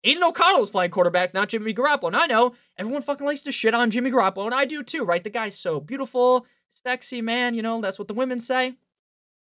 Aidan 0.04 0.24
O'Connell 0.24 0.62
is 0.62 0.70
playing 0.70 0.92
quarterback, 0.92 1.34
not 1.34 1.50
Jimmy 1.50 1.74
Garoppolo. 1.74 2.08
And 2.08 2.16
I 2.16 2.26
know 2.26 2.54
everyone 2.78 3.02
fucking 3.02 3.26
likes 3.26 3.42
to 3.42 3.52
shit 3.52 3.74
on 3.74 3.92
Jimmy 3.92 4.12
Garoppolo, 4.12 4.46
and 4.46 4.56
I 4.56 4.66
do 4.66 4.82
too, 4.82 5.04
right? 5.04 5.24
The 5.24 5.30
guy's 5.30 5.58
so 5.58 5.80
beautiful, 5.80 6.46
sexy, 6.70 7.22
man. 7.22 7.54
You 7.54 7.62
know, 7.62 7.82
that's 7.82 8.00
what 8.00 8.08
the 8.08 8.14
women 8.14 8.40
say. 8.40 8.76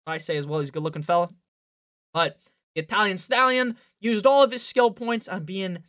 I 0.08 0.18
say 0.18 0.38
as 0.38 0.48
well, 0.48 0.60
he's 0.60 0.70
a 0.70 0.72
good 0.72 0.84
looking 0.84 1.04
fella. 1.04 1.30
But 2.14 2.40
the 2.76 2.82
Italian 2.82 3.18
Stallion 3.18 3.78
used 4.00 4.26
all 4.26 4.42
of 4.42 4.52
his 4.52 4.66
skill 4.66 4.92
points 4.92 5.28
on 5.28 5.44
being 5.44 5.76
a 5.78 5.82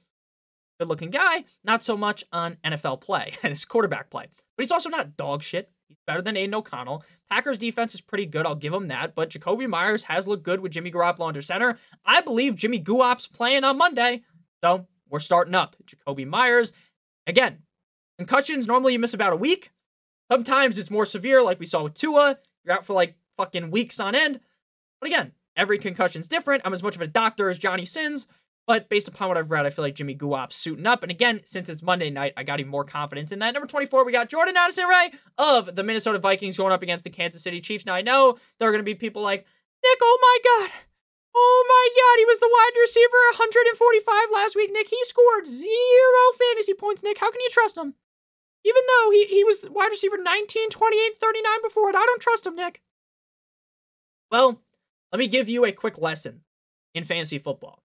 good 0.81 0.89
looking 0.89 1.11
guy, 1.11 1.45
not 1.65 1.83
so 1.83 1.97
much 1.97 2.25
on 2.33 2.59
NFL 2.65 3.01
play 3.01 3.35
and 3.43 3.51
his 3.51 3.65
quarterback 3.65 4.11
play. 4.11 4.27
But 4.57 4.65
he's 4.65 4.73
also 4.73 4.91
not 4.91 5.17
dog 5.17 5.43
shit. 5.43 5.71
He's 5.87 5.97
better 6.07 6.21
than 6.21 6.37
Aidan 6.37 6.55
O'Connell. 6.55 7.03
Packers 7.31 7.57
defense 7.57 7.95
is 7.95 8.03
pretty 8.03 8.27
good. 8.27 8.45
I'll 8.45 8.55
give 8.55 8.75
him 8.75 8.87
that. 8.89 9.15
But 9.15 9.31
Jakobi 9.31 9.67
Meyers 9.67 10.03
has 10.05 10.29
looked 10.29 10.43
good 10.43 10.61
with 10.61 10.73
Jimmy 10.73 10.91
Garoppolo 10.91 11.29
under 11.29 11.41
center. 11.41 11.79
I 12.05 12.21
believe 12.21 12.57
Jimmy 12.57 12.79
Guap's 12.79 13.27
playing 13.27 13.65
on 13.65 13.79
Monday. 13.79 14.23
So 14.63 14.87
we're 15.09 15.21
starting 15.21 15.55
up. 15.55 15.77
Jakobi 15.85 16.27
Meyers. 16.27 16.73
Again, 17.27 17.59
concussions, 18.19 18.67
normally 18.67 18.95
you 18.95 18.99
miss 18.99 19.15
about 19.15 19.33
a 19.33 19.37
week. 19.37 19.71
Sometimes 20.31 20.79
it's 20.79 20.91
more 20.91 21.07
severe, 21.07 21.43
like 21.43 21.61
we 21.61 21.67
saw 21.67 21.83
with 21.83 21.95
Tua. 21.95 22.39
You're 22.65 22.75
out 22.77 22.85
for 22.85 22.93
like 22.93 23.17
fucking 23.37 23.71
weeks 23.71 24.01
on 24.01 24.15
end. 24.15 24.41
But 25.01 25.09
again, 25.09 25.33
every 25.57 25.79
concussion's 25.79 26.29
different. 26.29 26.63
I'm 26.65 26.73
as 26.73 26.83
much 26.83 26.97
of 26.97 27.03
a 27.03 27.07
doctor 27.07 27.49
as 27.49 27.59
Johnny 27.59 27.85
Sins, 27.85 28.27
but 28.67 28.89
based 28.91 29.09
upon 29.09 29.29
what 29.29 29.39
I've 29.39 29.51
read, 29.51 29.65
I 29.65 29.71
feel 29.71 29.85
like 29.85 29.95
Jimmy 29.95 30.15
Guap's 30.15 30.57
suiting 30.57 30.87
up. 30.87 31.03
And 31.03 31.11
again, 31.11 31.41
since 31.45 31.69
it's 31.71 31.83
Monday 31.83 32.11
night, 32.11 32.35
I 32.37 32.43
got 32.43 32.61
even 32.61 32.71
more 32.71 32.85
confidence 32.85 33.33
in 33.33 33.39
that. 33.39 33.55
Number 33.55 33.67
24, 33.67 34.05
we 34.05 34.13
got 34.13 34.29
Jordan 34.29 34.57
Addison 34.57 34.87
Ray 34.87 35.13
of 35.39 35.75
the 35.75 35.83
Minnesota 35.83 36.19
Vikings 36.19 36.59
going 36.59 36.73
up 36.73 36.83
against 36.83 37.05
the 37.05 37.11
Kansas 37.11 37.43
City 37.43 37.61
Chiefs. 37.61 37.87
Now 37.87 37.95
I 37.95 38.03
know 38.03 38.37
there 38.59 38.69
are 38.69 38.73
going 38.73 38.81
to 38.81 38.85
be 38.85 38.95
people 38.95 39.23
like, 39.23 39.47
Nick, 39.83 39.99
oh 40.03 40.19
my 40.21 40.67
God, 40.69 40.71
Oh 41.35 41.65
my 41.69 41.89
god, 41.95 42.19
he 42.19 42.25
was 42.25 42.39
the 42.39 42.51
wide 42.51 42.81
receiver 42.81 43.23
145 43.39 44.33
last 44.33 44.57
week, 44.57 44.71
Nick. 44.73 44.89
He 44.89 44.99
scored 45.05 45.47
zero 45.47 46.23
fantasy 46.39 46.75
points, 46.75 47.03
Nick. 47.03 47.19
How 47.19 47.31
can 47.31 47.41
you 47.41 47.51
trust 47.51 47.77
him? 47.77 47.95
Even 48.65 48.83
though 48.87 49.11
he, 49.11 49.27
he 49.27 49.45
was 49.45 49.67
wide 49.71 49.91
receiver 49.91 50.19
19, 50.21 50.71
28, 50.71 51.21
39 51.21 51.63
before 51.63 51.91
it, 51.91 51.97
I 51.97 52.05
don't 52.05 52.21
trust 52.21 52.47
him, 52.47 52.57
Nick. 52.57 52.83
Well, 54.31 54.61
let 55.13 55.19
me 55.19 55.29
give 55.29 55.49
you 55.49 55.65
a 55.65 55.73
quick 55.73 55.99
lesson 55.99 56.43
in 56.95 57.05
fantasy 57.05 57.39
football. 57.39 57.83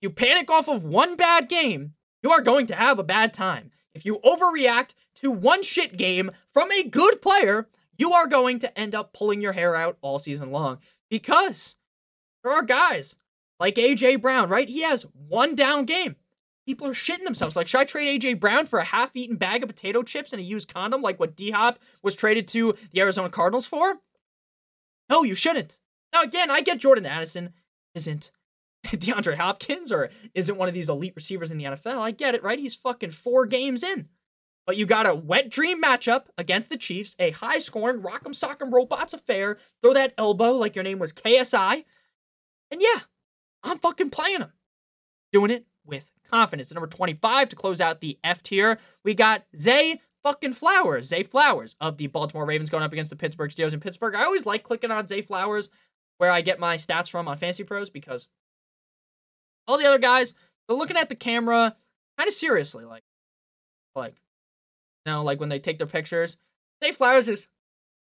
You 0.00 0.10
panic 0.10 0.50
off 0.50 0.68
of 0.68 0.84
one 0.84 1.16
bad 1.16 1.48
game, 1.48 1.94
you 2.22 2.30
are 2.30 2.40
going 2.40 2.66
to 2.68 2.74
have 2.74 2.98
a 2.98 3.04
bad 3.04 3.32
time. 3.34 3.70
If 3.94 4.04
you 4.04 4.18
overreact 4.24 4.94
to 5.16 5.30
one 5.30 5.62
shit 5.62 5.96
game 5.96 6.30
from 6.52 6.70
a 6.72 6.82
good 6.82 7.22
player, 7.22 7.68
you 7.96 8.12
are 8.12 8.26
going 8.26 8.58
to 8.60 8.78
end 8.78 8.94
up 8.94 9.12
pulling 9.12 9.40
your 9.40 9.52
hair 9.52 9.76
out 9.76 9.98
all 10.00 10.18
season 10.18 10.50
long 10.50 10.78
because 11.08 11.76
there 12.44 12.52
are 12.52 12.62
guys 12.62 13.16
like 13.58 13.74
AJ 13.74 14.20
Brown, 14.20 14.48
right? 14.48 14.68
He 14.68 14.82
has 14.82 15.04
one 15.28 15.54
down 15.54 15.86
game. 15.86 16.16
People 16.66 16.86
are 16.86 16.92
shitting 16.92 17.24
themselves. 17.24 17.56
Like, 17.56 17.66
should 17.66 17.80
I 17.80 17.84
trade 17.84 18.22
AJ 18.22 18.40
Brown 18.40 18.66
for 18.66 18.78
a 18.78 18.84
half-eaten 18.84 19.36
bag 19.36 19.62
of 19.62 19.68
potato 19.68 20.02
chips 20.02 20.32
and 20.32 20.40
a 20.40 20.44
used 20.44 20.72
condom, 20.72 21.02
like 21.02 21.18
what 21.18 21.36
D 21.36 21.50
Hop 21.50 21.78
was 22.02 22.14
traded 22.14 22.46
to 22.48 22.74
the 22.92 23.00
Arizona 23.00 23.28
Cardinals 23.28 23.66
for? 23.66 23.96
No, 25.10 25.22
you 25.22 25.34
shouldn't. 25.34 25.78
Now, 26.12 26.22
again, 26.22 26.50
I 26.50 26.60
get 26.60 26.78
Jordan 26.78 27.06
Addison 27.06 27.52
isn't 27.94 28.30
DeAndre 28.86 29.36
Hopkins 29.36 29.90
or 29.92 30.10
isn't 30.34 30.56
one 30.56 30.68
of 30.68 30.74
these 30.74 30.88
elite 30.88 31.14
receivers 31.16 31.50
in 31.50 31.58
the 31.58 31.64
NFL. 31.64 31.98
I 31.98 32.12
get 32.12 32.34
it, 32.34 32.42
right? 32.42 32.58
He's 32.58 32.74
fucking 32.74 33.10
four 33.10 33.46
games 33.46 33.82
in. 33.82 34.08
But 34.66 34.78
you 34.78 34.86
got 34.86 35.06
a 35.06 35.14
wet 35.14 35.50
dream 35.50 35.82
matchup 35.82 36.24
against 36.38 36.70
the 36.70 36.78
Chiefs, 36.78 37.14
a 37.18 37.32
high 37.32 37.58
scoring, 37.58 38.00
rock'em 38.00 38.28
sock'em 38.28 38.72
robots 38.72 39.12
affair. 39.12 39.58
Throw 39.82 39.92
that 39.92 40.14
elbow 40.16 40.52
like 40.52 40.74
your 40.74 40.84
name 40.84 40.98
was 40.98 41.12
KSI. 41.12 41.84
And 42.74 42.82
yeah, 42.82 43.02
I'm 43.62 43.78
fucking 43.78 44.10
playing 44.10 44.40
him. 44.40 44.52
Doing 45.32 45.52
it 45.52 45.64
with 45.86 46.10
confidence. 46.28 46.72
At 46.72 46.74
number 46.74 46.88
25 46.88 47.50
to 47.50 47.56
close 47.56 47.80
out 47.80 48.00
the 48.00 48.18
F 48.24 48.42
tier, 48.42 48.80
we 49.04 49.14
got 49.14 49.44
Zay 49.56 50.00
fucking 50.24 50.54
Flowers. 50.54 51.06
Zay 51.06 51.22
Flowers 51.22 51.76
of 51.80 51.98
the 51.98 52.08
Baltimore 52.08 52.44
Ravens 52.44 52.70
going 52.70 52.82
up 52.82 52.92
against 52.92 53.10
the 53.10 53.16
Pittsburgh 53.16 53.52
Steelers 53.52 53.74
in 53.74 53.78
Pittsburgh. 53.78 54.16
I 54.16 54.24
always 54.24 54.44
like 54.44 54.64
clicking 54.64 54.90
on 54.90 55.06
Zay 55.06 55.22
Flowers 55.22 55.70
where 56.18 56.32
I 56.32 56.40
get 56.40 56.58
my 56.58 56.76
stats 56.76 57.08
from 57.08 57.28
on 57.28 57.38
Fantasy 57.38 57.62
Pros 57.62 57.90
because 57.90 58.26
all 59.68 59.78
the 59.78 59.86
other 59.86 59.98
guys, 59.98 60.32
they're 60.66 60.76
looking 60.76 60.96
at 60.96 61.08
the 61.08 61.14
camera 61.14 61.76
kind 62.18 62.26
of 62.26 62.34
seriously. 62.34 62.84
Like, 62.84 63.04
like, 63.94 64.16
you 65.06 65.12
know, 65.12 65.22
like 65.22 65.38
when 65.38 65.48
they 65.48 65.60
take 65.60 65.78
their 65.78 65.86
pictures. 65.86 66.36
Zay 66.82 66.90
Flowers 66.90 67.28
is 67.28 67.46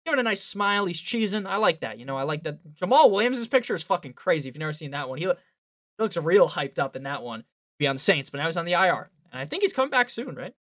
giving 0.05 0.19
a 0.19 0.23
nice 0.23 0.43
smile. 0.43 0.85
He's 0.85 1.01
cheesing. 1.01 1.47
I 1.47 1.57
like 1.57 1.81
that. 1.81 1.99
You 1.99 2.05
know, 2.05 2.17
I 2.17 2.23
like 2.23 2.43
that. 2.43 2.59
Jamaal 2.75 3.11
Williams' 3.11 3.47
picture 3.47 3.75
is 3.75 3.83
fucking 3.83 4.13
crazy. 4.13 4.49
If 4.49 4.55
you've 4.55 4.59
never 4.59 4.73
seen 4.73 4.91
that 4.91 5.09
one, 5.09 5.17
he, 5.17 5.25
he 5.25 5.33
looks 5.99 6.17
real 6.17 6.49
hyped 6.49 6.79
up 6.79 6.95
in 6.95 7.03
that 7.03 7.23
one. 7.23 7.43
Be 7.79 7.87
on 7.87 7.95
the 7.95 8.01
Saints, 8.01 8.29
but 8.29 8.37
now 8.37 8.45
he's 8.45 8.57
on 8.57 8.65
the 8.65 8.73
IR, 8.73 9.09
and 9.31 9.41
I 9.41 9.45
think 9.45 9.63
he's 9.63 9.73
coming 9.73 9.89
back 9.89 10.09
soon, 10.09 10.35
right? 10.35 10.53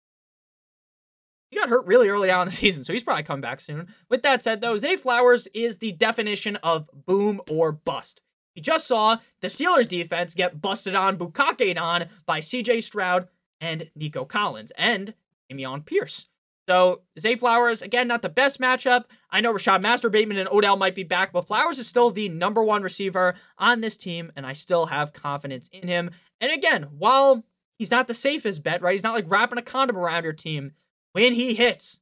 He 1.52 1.58
got 1.58 1.70
hurt 1.70 1.86
really 1.86 2.10
early 2.10 2.30
on 2.32 2.44
in 2.44 2.50
the 2.50 2.52
season, 2.56 2.84
so 2.84 2.94
he's 2.94 3.04
probably 3.04 3.24
coming 3.24 3.42
back 3.42 3.60
soon. 3.60 3.88
With 4.10 4.24
that 4.24 4.42
said, 4.42 4.62
though, 4.62 4.78
Zay 4.78 4.96
Flowers 4.96 5.48
is 5.54 5.80
the 5.80 5.92
definition 5.92 6.56
of 6.58 6.90
boom 7.06 7.42
or 7.50 7.72
bust. 7.72 8.22
He 8.56 8.62
just 8.62 8.88
saw 8.88 9.18
the 9.42 9.48
Steelers 9.48 9.88
defense 9.88 10.34
get 10.34 10.62
busted 10.62 10.96
on, 10.96 11.18
bukakeed 11.18 11.80
on 11.80 12.06
by 12.26 12.40
CJ 12.40 12.84
Stroud 12.84 13.28
and 13.62 13.90
Nico 13.96 14.26
Collins 14.26 14.72
and 14.78 15.14
Dameon 15.52 15.86
Pierce. 15.86 16.30
So 16.70 17.02
Zay 17.20 17.36
Flowers, 17.36 17.82
again, 17.82 18.08
not 18.08 18.22
the 18.22 18.30
best 18.30 18.60
matchup. 18.60 19.06
I 19.32 19.42
know 19.42 19.52
Rashod 19.52 19.82
Master 19.82 20.08
Bateman 20.08 20.38
and 20.38 20.48
Odell 20.50 20.78
might 20.78 20.94
be 20.94 21.02
back, 21.02 21.34
but 21.34 21.48
Flowers 21.48 21.80
is 21.80 21.88
still 21.88 22.12
the 22.12 22.30
number 22.30 22.64
one 22.64 22.84
receiver 22.84 23.34
on 23.58 23.82
this 23.82 23.98
team, 23.98 24.32
and 24.36 24.46
I 24.46 24.54
still 24.54 24.86
have 24.86 25.12
confidence 25.12 25.68
in 25.74 25.88
him. 25.88 26.12
And 26.40 26.52
again, 26.52 26.84
while 26.96 27.44
he's 27.80 27.90
not 27.90 28.08
the 28.08 28.14
safest 28.14 28.62
bet, 28.62 28.84
right? 28.84 28.94
He's 28.94 29.02
not 29.02 29.16
like 29.16 29.26
wrapping 29.28 29.58
a 29.58 29.64
condom 29.64 29.98
around 29.98 30.26
your 30.26 30.34
team. 30.34 30.74
When 31.14 31.34
he 31.34 31.56
hits, 31.56 32.00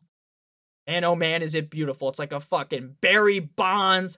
man, 0.86 1.06
oh 1.06 1.16
man, 1.16 1.42
is 1.44 1.56
it 1.56 1.70
beautiful. 1.70 2.10
It's 2.10 2.20
like 2.20 2.34
a 2.34 2.42
fucking 2.42 2.98
Barry 3.00 3.40
Bonds 3.40 4.18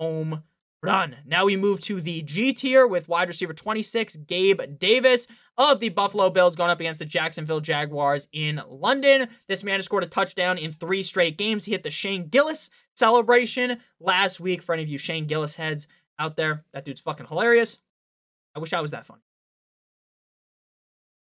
home 0.00 0.44
run. 0.84 1.16
Now 1.24 1.46
we 1.46 1.56
move 1.56 1.80
to 1.80 2.00
the 2.00 2.22
G 2.22 2.52
tier 2.52 2.86
with 2.86 3.08
wide 3.08 3.28
receiver 3.28 3.54
26, 3.54 4.16
Gabe 4.26 4.60
Davis 4.78 5.26
of 5.56 5.80
the 5.80 5.88
Buffalo 5.88 6.28
Bills 6.28 6.54
going 6.54 6.70
up 6.70 6.78
against 6.78 6.98
the 6.98 7.06
Jacksonville 7.06 7.60
Jaguars 7.60 8.28
in 8.32 8.60
London. 8.68 9.28
This 9.48 9.64
man 9.64 9.76
has 9.76 9.86
scored 9.86 10.04
a 10.04 10.08
touchdown 10.08 10.58
in 10.58 10.70
three 10.72 11.02
straight 11.02 11.38
games. 11.38 11.64
He 11.64 11.72
hit 11.72 11.82
the 11.82 11.90
Shane 11.90 12.28
Gillis 12.28 12.68
celebration 12.94 13.78
last 13.98 14.40
week. 14.40 14.62
For 14.62 14.74
any 14.74 14.82
of 14.82 14.88
you 14.88 14.98
Shane 14.98 15.26
Gillis 15.26 15.54
heads 15.54 15.88
out 16.18 16.36
there, 16.36 16.64
that 16.74 16.84
dude's 16.84 17.00
fucking 17.00 17.26
hilarious. 17.26 17.78
I 18.54 18.58
wish 18.58 18.72
I 18.72 18.80
was 18.80 18.90
that 18.90 19.06
funny. 19.06 19.22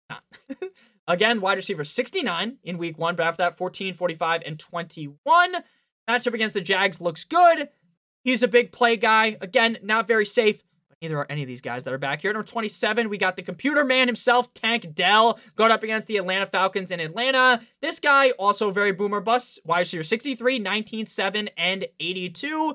Not. 0.09 0.23
Again, 1.09 1.40
wide 1.40 1.57
receiver 1.57 1.85
69 1.85 2.59
in 2.62 2.79
week 2.79 2.97
one, 2.97 3.16
but 3.16 3.27
after 3.27 3.42
that, 3.42 3.57
14, 3.57 3.94
45, 3.94 4.42
and 4.47 4.59
21. 4.59 5.18
Matchup 6.09 6.35
against 6.35 6.55
the 6.55 6.61
Jags 6.61 7.01
looks 7.01 7.25
good. 7.25 7.68
He's 8.28 8.42
a 8.42 8.48
big 8.48 8.72
play 8.72 8.98
guy. 8.98 9.38
Again, 9.40 9.78
not 9.82 10.06
very 10.06 10.26
safe. 10.26 10.62
But 10.90 10.98
neither 11.00 11.16
are 11.16 11.26
any 11.30 11.40
of 11.40 11.48
these 11.48 11.62
guys 11.62 11.84
that 11.84 11.94
are 11.94 11.98
back 11.98 12.20
here. 12.20 12.30
Number 12.30 12.46
27, 12.46 13.08
we 13.08 13.16
got 13.16 13.36
the 13.36 13.42
computer 13.42 13.86
man 13.86 14.06
himself, 14.06 14.52
Tank 14.52 14.94
Dell, 14.94 15.38
going 15.56 15.70
up 15.70 15.82
against 15.82 16.08
the 16.08 16.18
Atlanta 16.18 16.44
Falcons 16.44 16.90
in 16.90 17.00
Atlanta. 17.00 17.62
This 17.80 17.98
guy, 17.98 18.32
also 18.32 18.70
very 18.70 18.92
boomer 18.92 19.20
bust. 19.20 19.60
Wide 19.64 19.78
receiver 19.78 20.02
63, 20.02 20.58
19, 20.58 21.06
7, 21.06 21.48
and 21.56 21.86
82. 21.98 22.74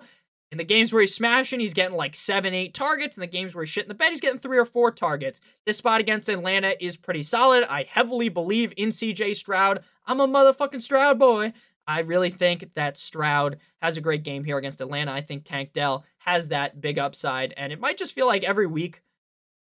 In 0.52 0.58
the 0.58 0.64
games 0.64 0.92
where 0.92 1.02
he's 1.02 1.14
smashing, 1.14 1.60
he's 1.60 1.76
getting 1.76 1.98
like 1.98 2.16
seven, 2.16 2.56
eight 2.56 2.74
targets. 2.74 3.16
In 3.16 3.22
the 3.22 3.28
games 3.28 3.54
where 3.54 3.64
he's 3.64 3.74
shitting 3.74 3.90
the 3.90 3.94
bed, 3.94 4.10
he's 4.10 4.22
getting 4.22 4.40
three 4.40 4.58
or 4.58 4.66
four 4.66 4.90
targets. 4.90 5.40
This 5.68 5.78
spot 5.78 6.02
against 6.02 6.30
Atlanta 6.30 6.76
is 6.80 6.98
pretty 6.98 7.22
solid. 7.22 7.64
I 7.70 7.88
heavily 7.88 8.30
believe 8.30 8.74
in 8.76 8.90
CJ 8.90 9.36
Stroud. 9.36 9.84
I'm 10.08 10.20
a 10.20 10.28
motherfucking 10.28 10.82
Stroud 10.82 11.20
boy. 11.20 11.54
I 11.88 12.00
really 12.00 12.30
think 12.30 12.74
that 12.76 12.98
Stroud 12.98 13.58
has 13.82 13.98
a 13.98 14.02
great 14.02 14.24
game 14.24 14.44
here 14.44 14.58
against 14.58 14.82
Atlanta. 14.82 15.12
I 15.12 15.22
think 15.22 15.44
Tank 15.44 15.74
Dell 15.74 16.06
has 16.20 16.48
that 16.48 16.80
big 16.80 16.98
upside, 16.98 17.54
and 17.58 17.74
it 17.74 17.80
might 17.80 17.98
just 17.98 18.14
feel 18.14 18.28
like 18.28 18.44
every 18.44 18.68
week, 18.68 19.02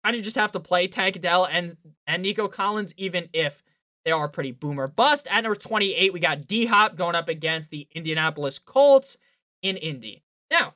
kind 0.04 0.16
of 0.16 0.22
just 0.22 0.36
have 0.36 0.52
to 0.52 0.60
play 0.60 0.88
Tank 0.88 1.20
Dell 1.22 1.46
and 1.46 1.76
and 2.08 2.22
Nico 2.22 2.48
Collins, 2.48 2.94
even 2.98 3.30
if 3.34 3.64
they 4.04 4.12
are 4.12 4.28
pretty 4.28 4.52
boomer 4.52 4.88
bust. 4.88 5.28
At 5.30 5.42
number 5.44 5.56
28, 5.56 6.12
we 6.12 6.20
got 6.20 6.48
D 6.48 6.66
Hop 6.66 6.96
going 6.96 7.16
up 7.16 7.30
against 7.30 7.70
the 7.70 7.88
Indianapolis 7.94 8.60
Colts 8.60 9.18
in 9.62 9.78
Indy. 9.78 10.24
Now, 10.50 10.74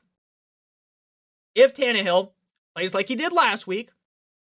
if 1.54 1.74
Tannehill 1.74 2.32
plays 2.76 2.94
like 2.94 3.08
he 3.08 3.16
did 3.16 3.34
last 3.34 3.68
week, 3.68 3.92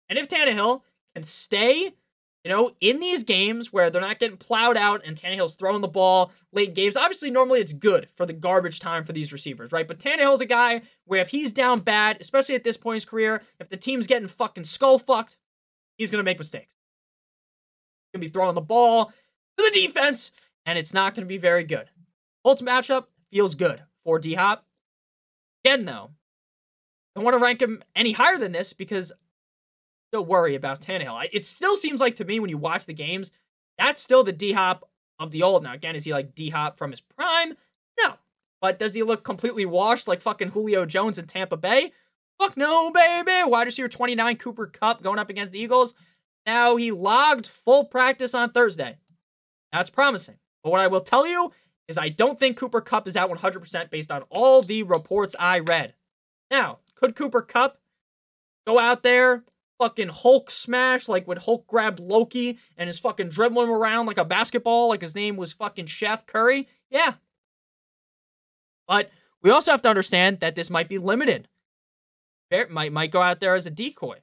and 0.09 0.17
if 0.17 0.27
Tannehill 0.27 0.81
can 1.13 1.23
stay, 1.23 1.93
you 2.43 2.49
know, 2.49 2.71
in 2.81 2.99
these 2.99 3.23
games 3.23 3.71
where 3.71 3.89
they're 3.89 4.01
not 4.01 4.19
getting 4.19 4.37
plowed 4.37 4.75
out 4.75 5.01
and 5.05 5.15
Tannehill's 5.15 5.55
throwing 5.55 5.81
the 5.81 5.87
ball 5.87 6.31
late 6.51 6.73
games, 6.73 6.97
obviously, 6.97 7.29
normally 7.29 7.59
it's 7.59 7.73
good 7.73 8.07
for 8.15 8.25
the 8.25 8.33
garbage 8.33 8.79
time 8.79 9.03
for 9.03 9.13
these 9.13 9.31
receivers, 9.31 9.71
right? 9.71 9.87
But 9.87 9.99
Tannehill's 9.99 10.41
a 10.41 10.45
guy 10.45 10.81
where 11.05 11.21
if 11.21 11.27
he's 11.29 11.53
down 11.53 11.81
bad, 11.81 12.17
especially 12.19 12.55
at 12.55 12.63
this 12.63 12.77
point 12.77 12.95
in 12.95 12.97
his 12.97 13.05
career, 13.05 13.43
if 13.59 13.69
the 13.69 13.77
team's 13.77 14.07
getting 14.07 14.27
fucking 14.27 14.63
skull 14.63 14.97
fucked, 14.97 15.37
he's 15.97 16.09
to 16.09 16.23
make 16.23 16.39
mistakes. 16.39 16.75
He's 18.11 18.19
to 18.21 18.25
be 18.25 18.31
throwing 18.31 18.55
the 18.55 18.61
ball 18.61 19.13
to 19.57 19.63
the 19.63 19.79
defense, 19.79 20.31
and 20.65 20.79
it's 20.79 20.93
not 20.93 21.13
to 21.15 21.25
be 21.25 21.37
very 21.37 21.63
good. 21.63 21.89
Colts 22.43 22.63
matchup 22.63 23.05
feels 23.31 23.53
good 23.53 23.83
for 24.03 24.17
D 24.17 24.33
Hop. 24.33 24.65
Again, 25.63 25.85
though, 25.85 26.09
I 27.15 27.19
don't 27.19 27.23
want 27.23 27.37
to 27.37 27.43
rank 27.43 27.61
him 27.61 27.83
any 27.95 28.13
higher 28.13 28.39
than 28.39 28.51
this 28.51 28.73
because 28.73 29.11
still 30.11 30.25
worry 30.25 30.55
about 30.55 30.81
Tannehill. 30.81 31.29
It 31.31 31.45
still 31.45 31.77
seems 31.77 32.01
like 32.01 32.15
to 32.15 32.25
me 32.25 32.41
when 32.41 32.49
you 32.49 32.57
watch 32.57 32.85
the 32.85 32.93
games, 32.93 33.31
that's 33.77 34.01
still 34.01 34.25
the 34.25 34.33
D 34.33 34.51
Hop 34.51 34.89
of 35.19 35.31
the 35.31 35.41
old. 35.41 35.63
Now, 35.63 35.73
again, 35.73 35.95
is 35.95 36.03
he 36.03 36.11
like 36.11 36.35
D 36.35 36.49
Hop 36.49 36.77
from 36.77 36.91
his 36.91 36.99
prime? 36.99 37.55
No. 37.97 38.15
But 38.59 38.77
does 38.77 38.93
he 38.93 39.03
look 39.03 39.23
completely 39.23 39.65
washed 39.65 40.09
like 40.09 40.21
fucking 40.21 40.49
Julio 40.49 40.85
Jones 40.85 41.17
in 41.17 41.27
Tampa 41.27 41.55
Bay? 41.55 41.93
Fuck 42.37 42.57
no, 42.57 42.91
baby. 42.91 43.31
Wide 43.45 43.67
receiver 43.67 43.87
29, 43.87 44.35
Cooper 44.35 44.67
Kupp 44.67 45.01
going 45.01 45.17
up 45.17 45.29
against 45.29 45.53
the 45.53 45.59
Eagles. 45.59 45.93
Now, 46.45 46.75
he 46.75 46.91
logged 46.91 47.47
full 47.47 47.85
practice 47.85 48.35
on 48.35 48.51
Thursday. 48.51 48.97
That's 49.71 49.89
promising. 49.89 50.35
But 50.61 50.71
what 50.71 50.81
I 50.81 50.87
will 50.87 51.01
tell 51.01 51.25
you 51.25 51.53
is 51.87 51.97
I 51.97 52.09
don't 52.09 52.37
think 52.37 52.57
Cooper 52.57 52.81
Kupp 52.81 53.07
is 53.07 53.15
out 53.15 53.29
100% 53.31 53.89
based 53.89 54.11
on 54.11 54.23
all 54.29 54.61
the 54.61 54.83
reports 54.83 55.37
I 55.39 55.59
read. 55.59 55.93
Now, 56.49 56.79
could 56.95 57.15
Cooper 57.15 57.41
Kupp 57.41 57.77
go 58.67 58.77
out 58.77 59.03
there, 59.03 59.43
fucking 59.81 60.09
Hulk 60.09 60.51
smash 60.51 61.09
like 61.09 61.27
when 61.27 61.37
Hulk 61.37 61.65
grabbed 61.65 61.99
Loki 61.99 62.59
and 62.77 62.87
is 62.87 62.99
fucking 62.99 63.29
dribbling 63.29 63.67
him 63.67 63.73
around 63.73 64.05
like 64.05 64.19
a 64.19 64.25
basketball, 64.25 64.89
like 64.89 65.01
his 65.01 65.15
name 65.15 65.37
was 65.37 65.53
fucking 65.53 65.87
Chef 65.87 66.27
Curry? 66.27 66.67
Yeah. 66.91 67.13
But 68.87 69.09
we 69.41 69.49
also 69.49 69.71
have 69.71 69.81
to 69.81 69.89
understand 69.89 70.39
that 70.41 70.53
this 70.53 70.69
might 70.69 70.87
be 70.87 70.99
limited. 70.99 71.47
It 72.51 72.69
might, 72.69 72.91
might 72.91 73.09
go 73.09 73.23
out 73.23 73.39
there 73.39 73.55
as 73.55 73.65
a 73.65 73.71
decoy. 73.71 74.19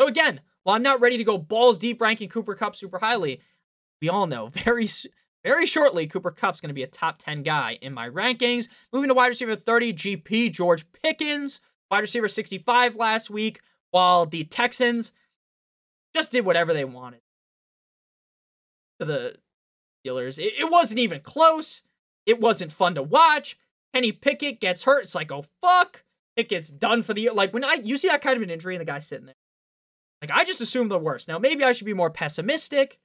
So 0.00 0.06
again, 0.06 0.40
while 0.62 0.74
I'm 0.74 0.82
not 0.82 1.00
ready 1.00 1.18
to 1.18 1.24
go 1.24 1.36
balls 1.36 1.76
deep 1.76 2.00
ranking 2.00 2.30
Cooper 2.30 2.54
Kupp 2.54 2.74
super 2.74 2.98
highly, 2.98 3.42
we 4.00 4.08
all 4.08 4.26
know 4.26 4.46
very 4.52 4.88
very 5.44 5.66
shortly, 5.66 6.06
Cooper 6.06 6.30
Kupp's 6.30 6.60
going 6.60 6.68
to 6.68 6.74
be 6.74 6.84
a 6.84 6.86
top 6.86 7.18
10 7.18 7.42
guy 7.42 7.76
in 7.82 7.92
my 7.92 8.08
rankings. 8.08 8.68
Moving 8.90 9.08
to 9.08 9.14
wide 9.14 9.26
receiver 9.26 9.56
30, 9.56 9.92
GP 9.92 10.52
George 10.52 10.86
Pickens, 10.92 11.60
wide 11.90 11.98
receiver 12.00 12.28
65 12.28 12.96
last 12.96 13.28
week, 13.28 13.60
while 13.92 14.26
the 14.26 14.44
Texans 14.44 15.12
just 16.14 16.32
did 16.32 16.44
whatever 16.44 16.74
they 16.74 16.84
wanted 16.84 17.20
to 18.98 19.06
the 19.06 19.36
Steelers. 20.04 20.38
It, 20.38 20.54
it 20.58 20.70
wasn't 20.70 20.98
even 20.98 21.20
close. 21.20 21.82
It 22.26 22.40
wasn't 22.40 22.72
fun 22.72 22.96
to 22.96 23.02
watch. 23.02 23.56
Kenny 23.94 24.10
Pickett 24.10 24.60
gets 24.60 24.82
hurt. 24.82 25.04
It's 25.04 25.14
like, 25.14 25.30
oh 25.30 25.44
fuck. 25.62 26.04
Pickett's 26.36 26.70
done 26.70 27.02
for 27.02 27.14
the 27.14 27.22
year. 27.22 27.32
Like 27.32 27.52
when 27.52 27.64
I 27.64 27.80
you 27.84 27.96
see 27.96 28.08
that 28.08 28.22
kind 28.22 28.36
of 28.36 28.42
an 28.42 28.50
injury 28.50 28.74
and 28.74 28.80
the 28.80 28.90
guy's 28.90 29.06
sitting 29.06 29.26
there. 29.26 29.34
Like 30.20 30.30
I 30.30 30.44
just 30.44 30.60
assume 30.60 30.88
the 30.88 30.98
worst. 30.98 31.28
Now 31.28 31.38
maybe 31.38 31.62
I 31.62 31.72
should 31.72 31.84
be 31.84 31.94
more 31.94 32.10
pessimistic. 32.10 32.98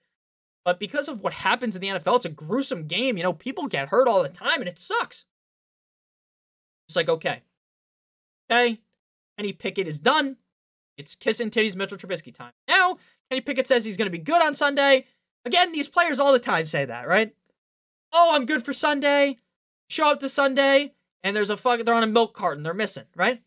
But 0.63 0.79
because 0.79 1.07
of 1.07 1.21
what 1.21 1.33
happens 1.33 1.75
in 1.75 1.81
the 1.81 1.87
NFL, 1.87 2.17
it's 2.17 2.25
a 2.25 2.29
gruesome 2.29 2.87
game. 2.87 3.15
You 3.15 3.23
know, 3.23 3.33
people 3.33 3.67
get 3.67 3.87
hurt 3.89 4.07
all 4.07 4.21
the 4.21 4.29
time 4.29 4.59
and 4.59 4.67
it 4.67 4.77
sucks. 4.79 5.25
It's 6.87 6.95
like, 6.95 7.07
okay. 7.07 7.41
Okay. 8.51 8.81
Kenny 9.37 9.53
Pickett 9.53 9.87
is 9.87 9.99
done. 9.99 10.37
It's 10.97 11.15
kissing 11.15 11.51
titties 11.51 11.75
Mitchell 11.75 11.97
Trubisky 11.97 12.33
time. 12.33 12.53
Now, 12.67 12.97
Kenny 13.29 13.41
Pickett 13.41 13.67
says 13.67 13.85
he's 13.85 13.97
going 13.97 14.11
to 14.11 14.17
be 14.17 14.23
good 14.23 14.41
on 14.41 14.53
Sunday. 14.53 15.05
Again, 15.45 15.71
these 15.71 15.87
players 15.87 16.19
all 16.19 16.33
the 16.33 16.39
time 16.39 16.65
say 16.65 16.85
that, 16.85 17.07
right? 17.07 17.33
Oh, 18.11 18.31
I'm 18.33 18.45
good 18.45 18.65
for 18.65 18.73
Sunday. 18.73 19.37
Show 19.89 20.11
up 20.11 20.19
to 20.21 20.29
Sunday, 20.29 20.93
and 21.23 21.35
there's 21.35 21.49
a 21.49 21.57
fuck. 21.57 21.83
They're 21.83 21.93
on 21.93 22.03
a 22.03 22.07
milk 22.07 22.33
carton. 22.33 22.63
They're 22.63 22.73
missing, 22.73 23.05
right? 23.15 23.41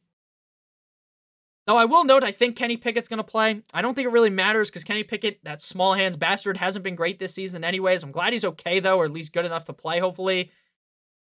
Now, 1.66 1.76
I 1.76 1.84
will 1.84 2.04
note, 2.04 2.24
I 2.24 2.32
think 2.32 2.56
Kenny 2.56 2.76
Pickett's 2.76 3.08
going 3.08 3.18
to 3.18 3.24
play. 3.24 3.62
I 3.72 3.82
don't 3.82 3.94
think 3.94 4.06
it 4.06 4.12
really 4.12 4.30
matters 4.30 4.70
because 4.70 4.82
Kenny 4.82 5.04
Pickett, 5.04 5.44
that 5.44 5.62
small 5.62 5.94
hands 5.94 6.16
bastard, 6.16 6.56
hasn't 6.56 6.82
been 6.82 6.96
great 6.96 7.18
this 7.18 7.34
season, 7.34 7.64
anyways. 7.64 8.02
I'm 8.02 8.12
glad 8.12 8.32
he's 8.32 8.44
okay, 8.44 8.80
though, 8.80 8.98
or 8.98 9.04
at 9.04 9.12
least 9.12 9.32
good 9.32 9.44
enough 9.44 9.66
to 9.66 9.72
play, 9.72 10.00
hopefully. 10.00 10.50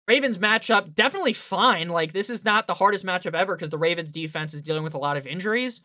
Ravens 0.08 0.38
matchup, 0.38 0.94
definitely 0.96 1.34
fine. 1.34 1.90
Like, 1.90 2.14
this 2.14 2.30
is 2.30 2.44
not 2.44 2.68
the 2.68 2.74
hardest 2.74 3.06
matchup 3.06 3.34
ever 3.34 3.56
because 3.56 3.70
the 3.70 3.78
Ravens 3.78 4.12
defense 4.12 4.54
is 4.54 4.62
dealing 4.62 4.84
with 4.84 4.94
a 4.94 4.98
lot 5.00 5.18
of 5.18 5.28
injuries. 5.28 5.82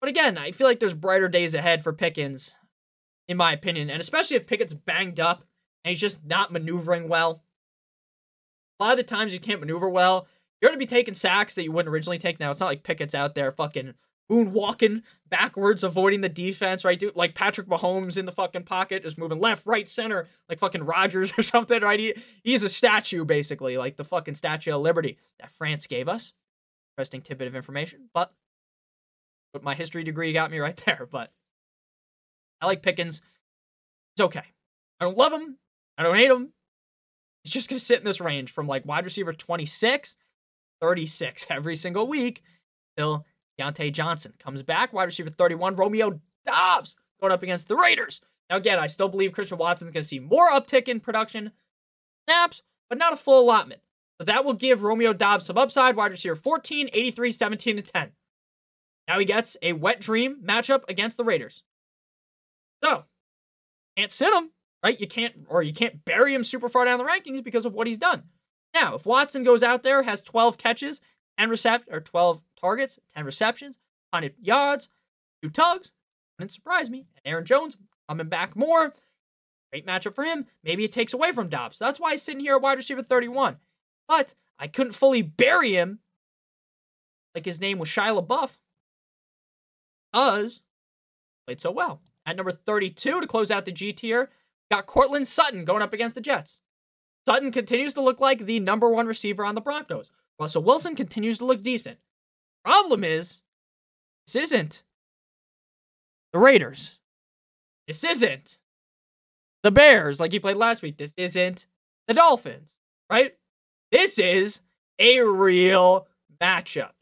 But 0.00 0.08
again, 0.08 0.38
I 0.38 0.52
feel 0.52 0.66
like 0.66 0.80
there's 0.80 0.94
brighter 0.94 1.28
days 1.28 1.54
ahead 1.54 1.82
for 1.82 1.92
Pickens, 1.92 2.54
in 3.28 3.36
my 3.36 3.52
opinion. 3.52 3.90
And 3.90 4.00
especially 4.00 4.36
if 4.36 4.46
Pickett's 4.46 4.74
banged 4.74 5.20
up 5.20 5.44
and 5.84 5.90
he's 5.90 6.00
just 6.00 6.24
not 6.24 6.52
maneuvering 6.52 7.08
well. 7.08 7.42
A 8.78 8.84
lot 8.84 8.92
of 8.92 8.96
the 8.96 9.02
times 9.02 9.32
you 9.32 9.40
can't 9.40 9.60
maneuver 9.60 9.88
well, 9.90 10.26
you're 10.60 10.70
going 10.70 10.78
to 10.80 10.86
be 10.86 10.88
taking 10.88 11.14
sacks 11.14 11.54
that 11.54 11.64
you 11.64 11.72
wouldn't 11.72 11.92
originally 11.92 12.18
take. 12.18 12.40
Now, 12.40 12.50
it's 12.50 12.60
not 12.60 12.66
like 12.66 12.82
Pickett's 12.82 13.14
out 13.14 13.34
there 13.34 13.50
fucking 13.50 13.94
moonwalking 14.30 15.02
backwards, 15.28 15.82
avoiding 15.82 16.20
the 16.20 16.28
defense, 16.28 16.84
right? 16.84 16.98
Dude, 16.98 17.16
like 17.16 17.34
Patrick 17.34 17.66
Mahomes 17.66 18.16
in 18.16 18.26
the 18.26 18.32
fucking 18.32 18.62
pocket, 18.62 19.02
just 19.02 19.18
moving 19.18 19.40
left, 19.40 19.66
right, 19.66 19.88
center, 19.88 20.28
like 20.48 20.58
fucking 20.58 20.84
Rodgers 20.84 21.32
or 21.38 21.42
something, 21.42 21.82
right? 21.82 22.00
He, 22.00 22.14
he's 22.44 22.62
a 22.62 22.68
statue, 22.68 23.24
basically, 23.24 23.76
like 23.76 23.96
the 23.96 24.04
fucking 24.04 24.34
Statue 24.34 24.74
of 24.74 24.82
Liberty 24.82 25.18
that 25.40 25.50
France 25.50 25.86
gave 25.86 26.08
us. 26.08 26.32
Interesting 26.96 27.22
tidbit 27.22 27.48
of 27.48 27.56
information, 27.56 28.08
but, 28.14 28.32
but 29.52 29.62
my 29.62 29.74
history 29.74 30.04
degree 30.04 30.32
got 30.32 30.50
me 30.50 30.58
right 30.58 30.76
there. 30.86 31.08
But 31.10 31.32
I 32.60 32.66
like 32.66 32.82
Pickens. 32.82 33.20
It's 34.14 34.24
okay. 34.24 34.44
I 35.00 35.04
don't 35.04 35.16
love 35.16 35.32
him. 35.32 35.58
I 35.96 36.02
don't 36.02 36.16
hate 36.16 36.30
him. 36.30 36.52
He's 37.44 37.52
just 37.52 37.70
going 37.70 37.78
to 37.78 37.84
sit 37.84 37.98
in 37.98 38.04
this 38.04 38.20
range 38.20 38.52
from 38.52 38.66
like 38.66 38.86
wide 38.86 39.04
receiver 39.04 39.32
26 39.32 40.16
36 40.80 41.46
every 41.50 41.76
single 41.76 42.06
week 42.06 42.42
till 42.96 43.26
Diontae 43.58 43.92
Johnson 43.92 44.32
comes 44.38 44.62
back. 44.62 44.92
Wide 44.92 45.04
receiver 45.04 45.30
31, 45.30 45.76
Romeo 45.76 46.20
Doubs 46.46 46.96
going 47.20 47.32
up 47.32 47.42
against 47.42 47.68
the 47.68 47.76
Raiders. 47.76 48.20
Now, 48.48 48.56
again, 48.56 48.78
I 48.78 48.86
still 48.86 49.08
believe 49.08 49.32
Christian 49.32 49.58
Watson's 49.58 49.92
going 49.92 50.02
to 50.02 50.08
see 50.08 50.18
more 50.18 50.48
uptick 50.48 50.88
in 50.88 51.00
production 51.00 51.52
snaps, 52.26 52.62
but 52.88 52.98
not 52.98 53.12
a 53.12 53.16
full 53.16 53.40
allotment. 53.40 53.80
So 54.18 54.24
that 54.24 54.44
will 54.44 54.54
give 54.54 54.82
Romeo 54.82 55.12
Doubs 55.12 55.46
some 55.46 55.56
upside. 55.56 55.96
Wide 55.96 56.10
receiver 56.10 56.34
14, 56.34 56.90
83, 56.92 57.32
17, 57.32 57.76
to 57.76 57.82
10. 57.82 58.10
Now 59.10 59.18
he 59.18 59.24
gets 59.24 59.56
a 59.60 59.72
wet 59.72 59.98
dream 59.98 60.36
matchup 60.40 60.84
against 60.88 61.16
the 61.16 61.24
Raiders. 61.24 61.64
So, 62.84 63.06
can't 63.96 64.12
sit 64.12 64.32
him, 64.32 64.50
right? 64.84 65.00
You 65.00 65.08
can't, 65.08 65.34
or 65.48 65.64
you 65.64 65.72
can't 65.72 66.04
bury 66.04 66.32
him 66.32 66.44
super 66.44 66.68
far 66.68 66.84
down 66.84 66.98
the 66.98 67.04
rankings 67.04 67.42
because 67.42 67.64
of 67.64 67.74
what 67.74 67.88
he's 67.88 67.98
done. 67.98 68.22
Now, 68.72 68.94
if 68.94 69.06
Watson 69.06 69.42
goes 69.42 69.64
out 69.64 69.82
there, 69.82 70.04
has 70.04 70.22
12 70.22 70.58
catches, 70.58 71.00
10 71.40 71.48
recept 71.48 71.82
or 71.90 71.98
12 71.98 72.40
targets, 72.60 73.00
10 73.16 73.24
receptions, 73.24 73.78
100 74.10 74.36
yards, 74.40 74.88
two 75.42 75.50
tugs, 75.50 75.92
Wouldn't 76.38 76.52
surprise 76.52 76.88
me. 76.88 77.08
And 77.16 77.32
Aaron 77.32 77.44
Jones 77.44 77.76
coming 78.08 78.28
back 78.28 78.54
more. 78.54 78.94
Great 79.72 79.88
matchup 79.88 80.14
for 80.14 80.22
him. 80.22 80.46
Maybe 80.62 80.84
it 80.84 80.92
takes 80.92 81.14
away 81.14 81.32
from 81.32 81.48
Doubs. 81.48 81.80
That's 81.80 81.98
why 81.98 82.12
he's 82.12 82.22
sitting 82.22 82.40
here 82.40 82.54
at 82.54 82.62
wide 82.62 82.78
receiver 82.78 83.02
31. 83.02 83.56
But 84.06 84.36
I 84.56 84.68
couldn't 84.68 84.92
fully 84.92 85.22
bury 85.22 85.72
him 85.72 85.98
like 87.34 87.44
his 87.44 87.60
name 87.60 87.80
was 87.80 87.88
Shia 87.88 88.24
LaBeouf 88.24 88.50
because 90.12 90.62
played 91.46 91.60
so 91.60 91.70
well. 91.70 92.00
At 92.26 92.36
number 92.36 92.52
32 92.52 93.20
to 93.20 93.26
close 93.26 93.50
out 93.50 93.64
the 93.64 93.72
G 93.72 93.92
tier, 93.92 94.30
got 94.70 94.86
Courtland 94.86 95.26
Sutton 95.26 95.64
going 95.64 95.82
up 95.82 95.92
against 95.92 96.14
the 96.14 96.20
Jets. 96.20 96.60
Sutton 97.26 97.52
continues 97.52 97.94
to 97.94 98.00
look 98.00 98.20
like 98.20 98.44
the 98.46 98.60
number 98.60 98.88
one 98.88 99.06
receiver 99.06 99.44
on 99.44 99.54
the 99.54 99.60
Broncos. 99.60 100.10
Russell 100.38 100.62
Wilson 100.62 100.96
continues 100.96 101.38
to 101.38 101.44
look 101.44 101.62
decent. 101.62 101.98
Problem 102.64 103.04
is, 103.04 103.42
this 104.26 104.36
isn't 104.36 104.82
the 106.32 106.38
Raiders. 106.38 106.98
This 107.86 108.04
isn't 108.04 108.58
the 109.62 109.70
Bears 109.70 110.20
like 110.20 110.32
he 110.32 110.40
played 110.40 110.56
last 110.56 110.82
week. 110.82 110.96
This 110.96 111.14
isn't 111.16 111.66
the 112.06 112.14
Dolphins, 112.14 112.78
right? 113.10 113.34
This 113.90 114.18
is 114.18 114.60
a 114.98 115.20
real 115.20 116.06
matchup. 116.40 116.92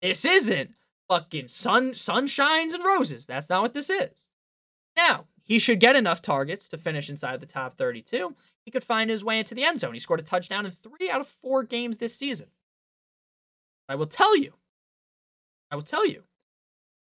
This 0.00 0.24
isn't 0.24 0.74
fucking 1.12 1.46
sun 1.46 1.90
sunshines 1.90 2.72
and 2.72 2.82
roses. 2.82 3.26
That's 3.26 3.50
not 3.50 3.60
what 3.60 3.74
this 3.74 3.90
is. 3.90 4.28
Now, 4.96 5.26
he 5.42 5.58
should 5.58 5.78
get 5.78 5.94
enough 5.94 6.22
targets 6.22 6.68
to 6.68 6.78
finish 6.78 7.10
inside 7.10 7.40
the 7.40 7.46
top 7.46 7.76
32. 7.76 8.34
He 8.64 8.70
could 8.70 8.82
find 8.82 9.10
his 9.10 9.22
way 9.22 9.38
into 9.38 9.54
the 9.54 9.64
end 9.64 9.78
zone. 9.78 9.92
He 9.92 9.98
scored 9.98 10.20
a 10.20 10.24
touchdown 10.24 10.64
in 10.64 10.72
three 10.72 11.10
out 11.10 11.20
of 11.20 11.26
four 11.26 11.64
games 11.64 11.98
this 11.98 12.16
season. 12.16 12.46
I 13.90 13.94
will 13.94 14.06
tell 14.06 14.34
you, 14.36 14.54
I 15.70 15.74
will 15.74 15.82
tell 15.82 16.06
you 16.06 16.22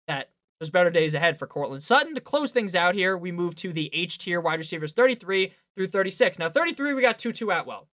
that 0.06 0.30
there's 0.60 0.68
better 0.68 0.90
days 0.90 1.14
ahead 1.14 1.38
for 1.38 1.46
Courtland 1.46 1.82
Sutton. 1.82 2.14
To 2.14 2.20
close 2.20 2.52
things 2.52 2.74
out 2.74 2.94
here, 2.94 3.16
we 3.16 3.32
move 3.32 3.54
to 3.56 3.72
the 3.72 3.88
H 3.94 4.18
tier 4.18 4.40
wide 4.40 4.58
receivers 4.58 4.92
33 4.92 5.54
through 5.74 5.86
36. 5.86 6.38
Now, 6.38 6.50
33, 6.50 6.92
we 6.92 7.00
got 7.00 7.18
Tutu 7.18 7.48
Atwell. 7.48 7.88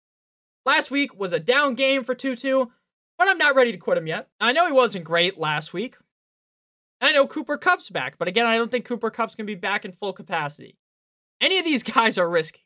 Last 0.66 0.90
week 0.90 1.20
was 1.20 1.34
a 1.34 1.40
down 1.40 1.76
game 1.76 2.06
for 2.06 2.16
Tutu, 2.16 2.68
but 3.18 3.28
I'm 3.28 3.38
not 3.38 3.56
ready 3.56 3.72
to 3.72 3.78
quit 3.78 3.98
him 3.98 4.08
yet. 4.08 4.28
I 4.40 4.52
know 4.52 4.66
he 4.66 4.72
wasn't 4.72 5.06
great 5.06 5.38
last 5.38 5.74
week. 5.74 5.96
I 7.02 7.12
know 7.12 7.28
Cooper 7.28 7.58
Kupp's 7.58 7.90
back, 7.90 8.18
but 8.18 8.28
again, 8.28 8.46
I 8.46 8.58
don't 8.58 8.72
think 8.72 8.86
Cooper 8.86 9.12
Kupp's 9.12 9.36
going 9.36 9.46
to 9.46 9.52
be 9.52 9.60
back 9.60 9.86
in 9.86 9.92
full 9.92 10.14
capacity. 10.14 10.78
Any 11.40 11.60
of 11.60 11.66
these 11.66 11.84
guys 11.84 12.18
are 12.18 12.30
risky. 12.30 12.62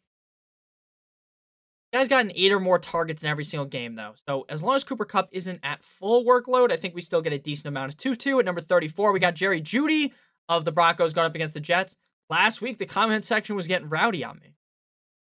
Guy's 1.93 2.07
gotten 2.07 2.31
eight 2.35 2.53
or 2.53 2.59
more 2.59 2.79
targets 2.79 3.21
in 3.21 3.29
every 3.29 3.43
single 3.43 3.65
game, 3.65 3.95
though. 3.95 4.13
So 4.25 4.45
as 4.47 4.63
long 4.63 4.77
as 4.77 4.85
Cooper 4.85 5.03
Kupp 5.03 5.27
isn't 5.33 5.59
at 5.61 5.83
full 5.83 6.23
workload, 6.23 6.71
I 6.71 6.77
think 6.77 6.95
we 6.95 7.01
still 7.01 7.21
get 7.21 7.33
a 7.33 7.37
decent 7.37 7.67
amount 7.67 7.89
of 7.89 7.97
Tutu. 7.97 8.39
At 8.39 8.45
number 8.45 8.61
34, 8.61 9.11
we 9.11 9.19
got 9.19 9.35
Jerry 9.35 9.61
Jeudy 9.61 10.13
of 10.47 10.63
the 10.63 10.71
Broncos 10.71 11.13
going 11.13 11.27
up 11.27 11.35
against 11.35 11.53
the 11.53 11.59
Jets. 11.59 11.97
Last 12.29 12.61
week, 12.61 12.77
the 12.77 12.85
comment 12.85 13.25
section 13.25 13.57
was 13.57 13.67
getting 13.67 13.89
rowdy 13.89 14.23
on 14.23 14.39
me. 14.39 14.55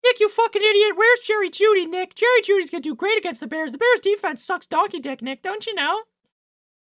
Nick, 0.09 0.19
you 0.19 0.27
fucking 0.27 0.61
idiot. 0.61 0.93
Where's 0.95 1.19
Jerry 1.19 1.51
Jeudy, 1.51 1.87
Nick? 1.87 2.15
Jerry 2.15 2.41
Jeudy's 2.41 2.71
going 2.71 2.81
to 2.81 2.89
do 2.89 2.95
great 2.95 3.19
against 3.19 3.41
the 3.41 3.47
Bears. 3.47 3.71
The 3.71 3.77
Bears 3.77 3.99
defense 3.99 4.43
sucks 4.43 4.65
donkey 4.65 4.99
dick, 4.99 5.21
Nick. 5.21 5.43
Don't 5.43 5.67
you 5.67 5.75
know? 5.75 6.01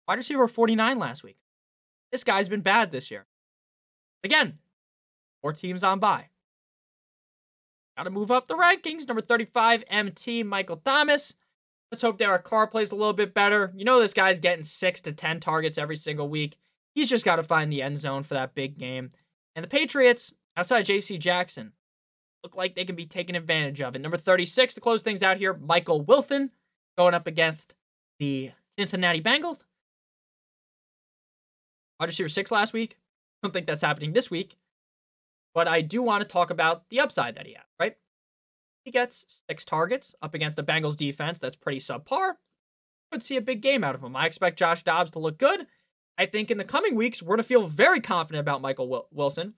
Wide 0.08 0.18
receiver 0.18 0.48
49 0.50 1.00
last 1.00 1.24
week. 1.24 1.38
This 2.12 2.26
guy's 2.26 2.50
been 2.50 2.60
bad 2.60 2.92
this 2.92 3.10
year. 3.10 3.26
Again, 4.26 4.60
four 5.42 5.54
teams 5.54 5.84
on 5.84 6.00
bye. 6.00 6.28
Got 7.98 8.04
to 8.04 8.10
move 8.10 8.30
up 8.30 8.48
the 8.48 8.58
rankings. 8.58 9.08
Number 9.08 9.22
35, 9.22 9.86
MT, 9.88 10.44
Michael 10.44 10.78
Thomas. 10.78 11.36
Let's 11.92 12.02
hope 12.02 12.18
Derek 12.18 12.44
Carr 12.44 12.68
plays 12.68 12.92
a 12.92 12.96
little 12.96 13.14
bit 13.14 13.34
better. 13.34 13.72
You 13.74 13.86
know, 13.86 14.02
this 14.02 14.14
guy's 14.14 14.40
getting 14.40 14.64
six 14.64 15.00
to 15.02 15.14
10 15.14 15.40
targets 15.40 15.78
every 15.78 15.96
single 15.96 16.28
week. 16.28 16.58
He's 16.94 17.10
just 17.10 17.24
got 17.24 17.38
to 17.38 17.44
find 17.44 17.72
the 17.72 17.82
end 17.82 17.98
zone 17.98 18.24
for 18.24 18.34
that 18.34 18.54
big 18.54 18.78
game. 18.78 19.12
And 19.56 19.64
the 19.64 19.70
Patriots, 19.70 20.34
outside 20.58 20.86
JC 20.86 21.20
Jackson, 21.20 21.72
look 22.44 22.56
like 22.56 22.76
they 22.76 22.86
can 22.86 22.96
be 22.96 23.06
taken 23.06 23.36
advantage 23.36 23.82
of. 23.82 23.96
And 23.96 24.04
number 24.04 24.18
36 24.18 24.74
to 24.74 24.82
close 24.82 25.02
things 25.02 25.24
out 25.24 25.38
here, 25.38 25.54
Michael 25.54 26.02
Wilson 26.02 26.52
going 26.98 27.14
up 27.14 27.28
against 27.28 27.74
the 28.20 28.52
Cincinnati 28.78 29.22
Bengals. 29.22 29.60
Wide 32.00 32.08
receiver 32.08 32.30
six 32.30 32.52
last 32.52 32.74
week. 32.74 32.98
Don't 33.42 33.52
think 33.52 33.68
that's 33.68 33.82
happening 33.82 34.14
this 34.14 34.30
week. 34.30 34.58
But 35.54 35.68
I 35.68 35.82
do 35.82 36.02
want 36.02 36.22
to 36.22 36.28
talk 36.28 36.50
about 36.50 36.90
the 36.90 37.00
upside 37.00 37.36
that 37.36 37.46
he 37.46 37.54
has, 37.54 37.66
right? 37.80 37.96
He 38.84 38.92
gets 38.92 39.42
six 39.50 39.64
targets 39.64 40.16
up 40.22 40.34
against 40.34 40.60
a 40.60 40.64
Bengals 40.64 40.98
defense 40.98 41.40
that's 41.40 41.56
pretty 41.56 41.80
subpar. 41.80 42.34
Could 43.12 43.24
see 43.24 43.38
a 43.38 43.42
big 43.42 43.62
game 43.62 43.84
out 43.84 43.96
of 43.96 44.04
him. 44.04 44.16
I 44.16 44.26
expect 44.26 44.58
Josh 44.58 44.84
Dobbs 44.84 45.12
to 45.12 45.20
look 45.20 45.38
good. 45.38 45.68
I 46.18 46.26
think 46.26 46.52
in 46.52 46.58
the 46.58 46.64
coming 46.64 46.96
weeks, 46.96 47.22
we're 47.22 47.36
going 47.36 47.38
to 47.38 47.44
feel 47.44 47.68
very 47.68 48.02
confident 48.02 48.42
about 48.42 48.62
Michael 48.62 49.08
Wilson. 49.12 49.54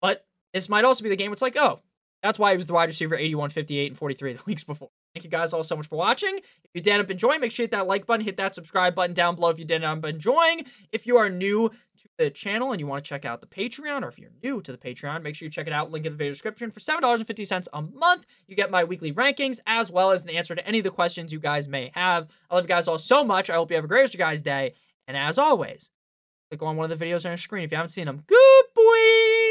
But 0.00 0.26
this 0.52 0.68
might 0.68 0.84
also 0.84 1.02
be 1.02 1.08
the 1.08 1.16
game 1.16 1.32
it's 1.32 1.42
like, 1.42 1.56
oh, 1.56 1.80
that's 2.22 2.38
why 2.38 2.50
he 2.50 2.56
was 2.56 2.66
the 2.66 2.72
wide 2.72 2.88
receiver 2.88 3.14
81, 3.14 3.50
58, 3.50 3.86
and 3.88 3.98
43 3.98 4.32
the 4.34 4.42
weeks 4.46 4.64
before. 4.64 4.90
Thank 5.14 5.24
you 5.24 5.30
guys 5.30 5.52
all 5.52 5.64
so 5.64 5.76
much 5.76 5.88
for 5.88 5.96
watching. 5.96 6.36
If 6.36 6.70
you 6.74 6.80
did 6.80 6.92
end 6.92 7.02
up 7.02 7.10
enjoying, 7.10 7.40
make 7.40 7.50
sure 7.50 7.62
you 7.62 7.64
hit 7.64 7.70
that 7.72 7.86
like 7.86 8.06
button, 8.06 8.24
hit 8.24 8.36
that 8.36 8.54
subscribe 8.54 8.94
button 8.94 9.14
down 9.14 9.36
below 9.36 9.50
if 9.50 9.58
you 9.58 9.64
did 9.64 9.82
end 9.82 9.84
up 9.84 10.04
enjoying. 10.04 10.64
If 10.92 11.06
you 11.06 11.16
are 11.16 11.30
new 11.30 11.68
to 11.68 12.08
the 12.18 12.30
channel 12.30 12.72
and 12.72 12.80
you 12.80 12.86
want 12.86 13.04
to 13.04 13.08
check 13.08 13.24
out 13.24 13.40
the 13.40 13.46
Patreon, 13.46 14.02
or 14.02 14.08
if 14.08 14.18
you're 14.18 14.30
new 14.42 14.60
to 14.62 14.72
the 14.72 14.78
Patreon, 14.78 15.22
make 15.22 15.34
sure 15.34 15.46
you 15.46 15.50
check 15.50 15.66
it 15.66 15.72
out. 15.72 15.90
Link 15.90 16.06
in 16.06 16.12
the 16.12 16.18
video 16.18 16.32
description. 16.32 16.70
For 16.70 16.80
$7.50 16.80 17.68
a 17.72 17.82
month, 17.82 18.26
you 18.46 18.56
get 18.56 18.70
my 18.70 18.84
weekly 18.84 19.12
rankings 19.12 19.60
as 19.66 19.90
well 19.90 20.10
as 20.10 20.24
an 20.24 20.30
answer 20.30 20.54
to 20.54 20.66
any 20.66 20.78
of 20.78 20.84
the 20.84 20.90
questions 20.90 21.32
you 21.32 21.40
guys 21.40 21.68
may 21.68 21.90
have. 21.94 22.28
I 22.50 22.56
love 22.56 22.64
you 22.64 22.68
guys 22.68 22.88
all 22.88 22.98
so 22.98 23.24
much. 23.24 23.48
I 23.48 23.54
hope 23.54 23.70
you 23.70 23.76
have 23.76 23.84
a 23.84 23.88
great 23.88 24.02
rest 24.02 24.14
of 24.14 24.20
your 24.20 24.28
guys' 24.28 24.42
day. 24.42 24.74
And 25.06 25.16
as 25.16 25.38
always, 25.38 25.90
click 26.50 26.62
on 26.62 26.76
one 26.76 26.90
of 26.90 26.98
the 26.98 27.04
videos 27.04 27.24
on 27.24 27.30
your 27.30 27.38
screen 27.38 27.64
if 27.64 27.70
you 27.70 27.76
haven't 27.76 27.90
seen 27.90 28.06
them. 28.06 28.22
Good 28.26 28.64
boy! 28.74 29.47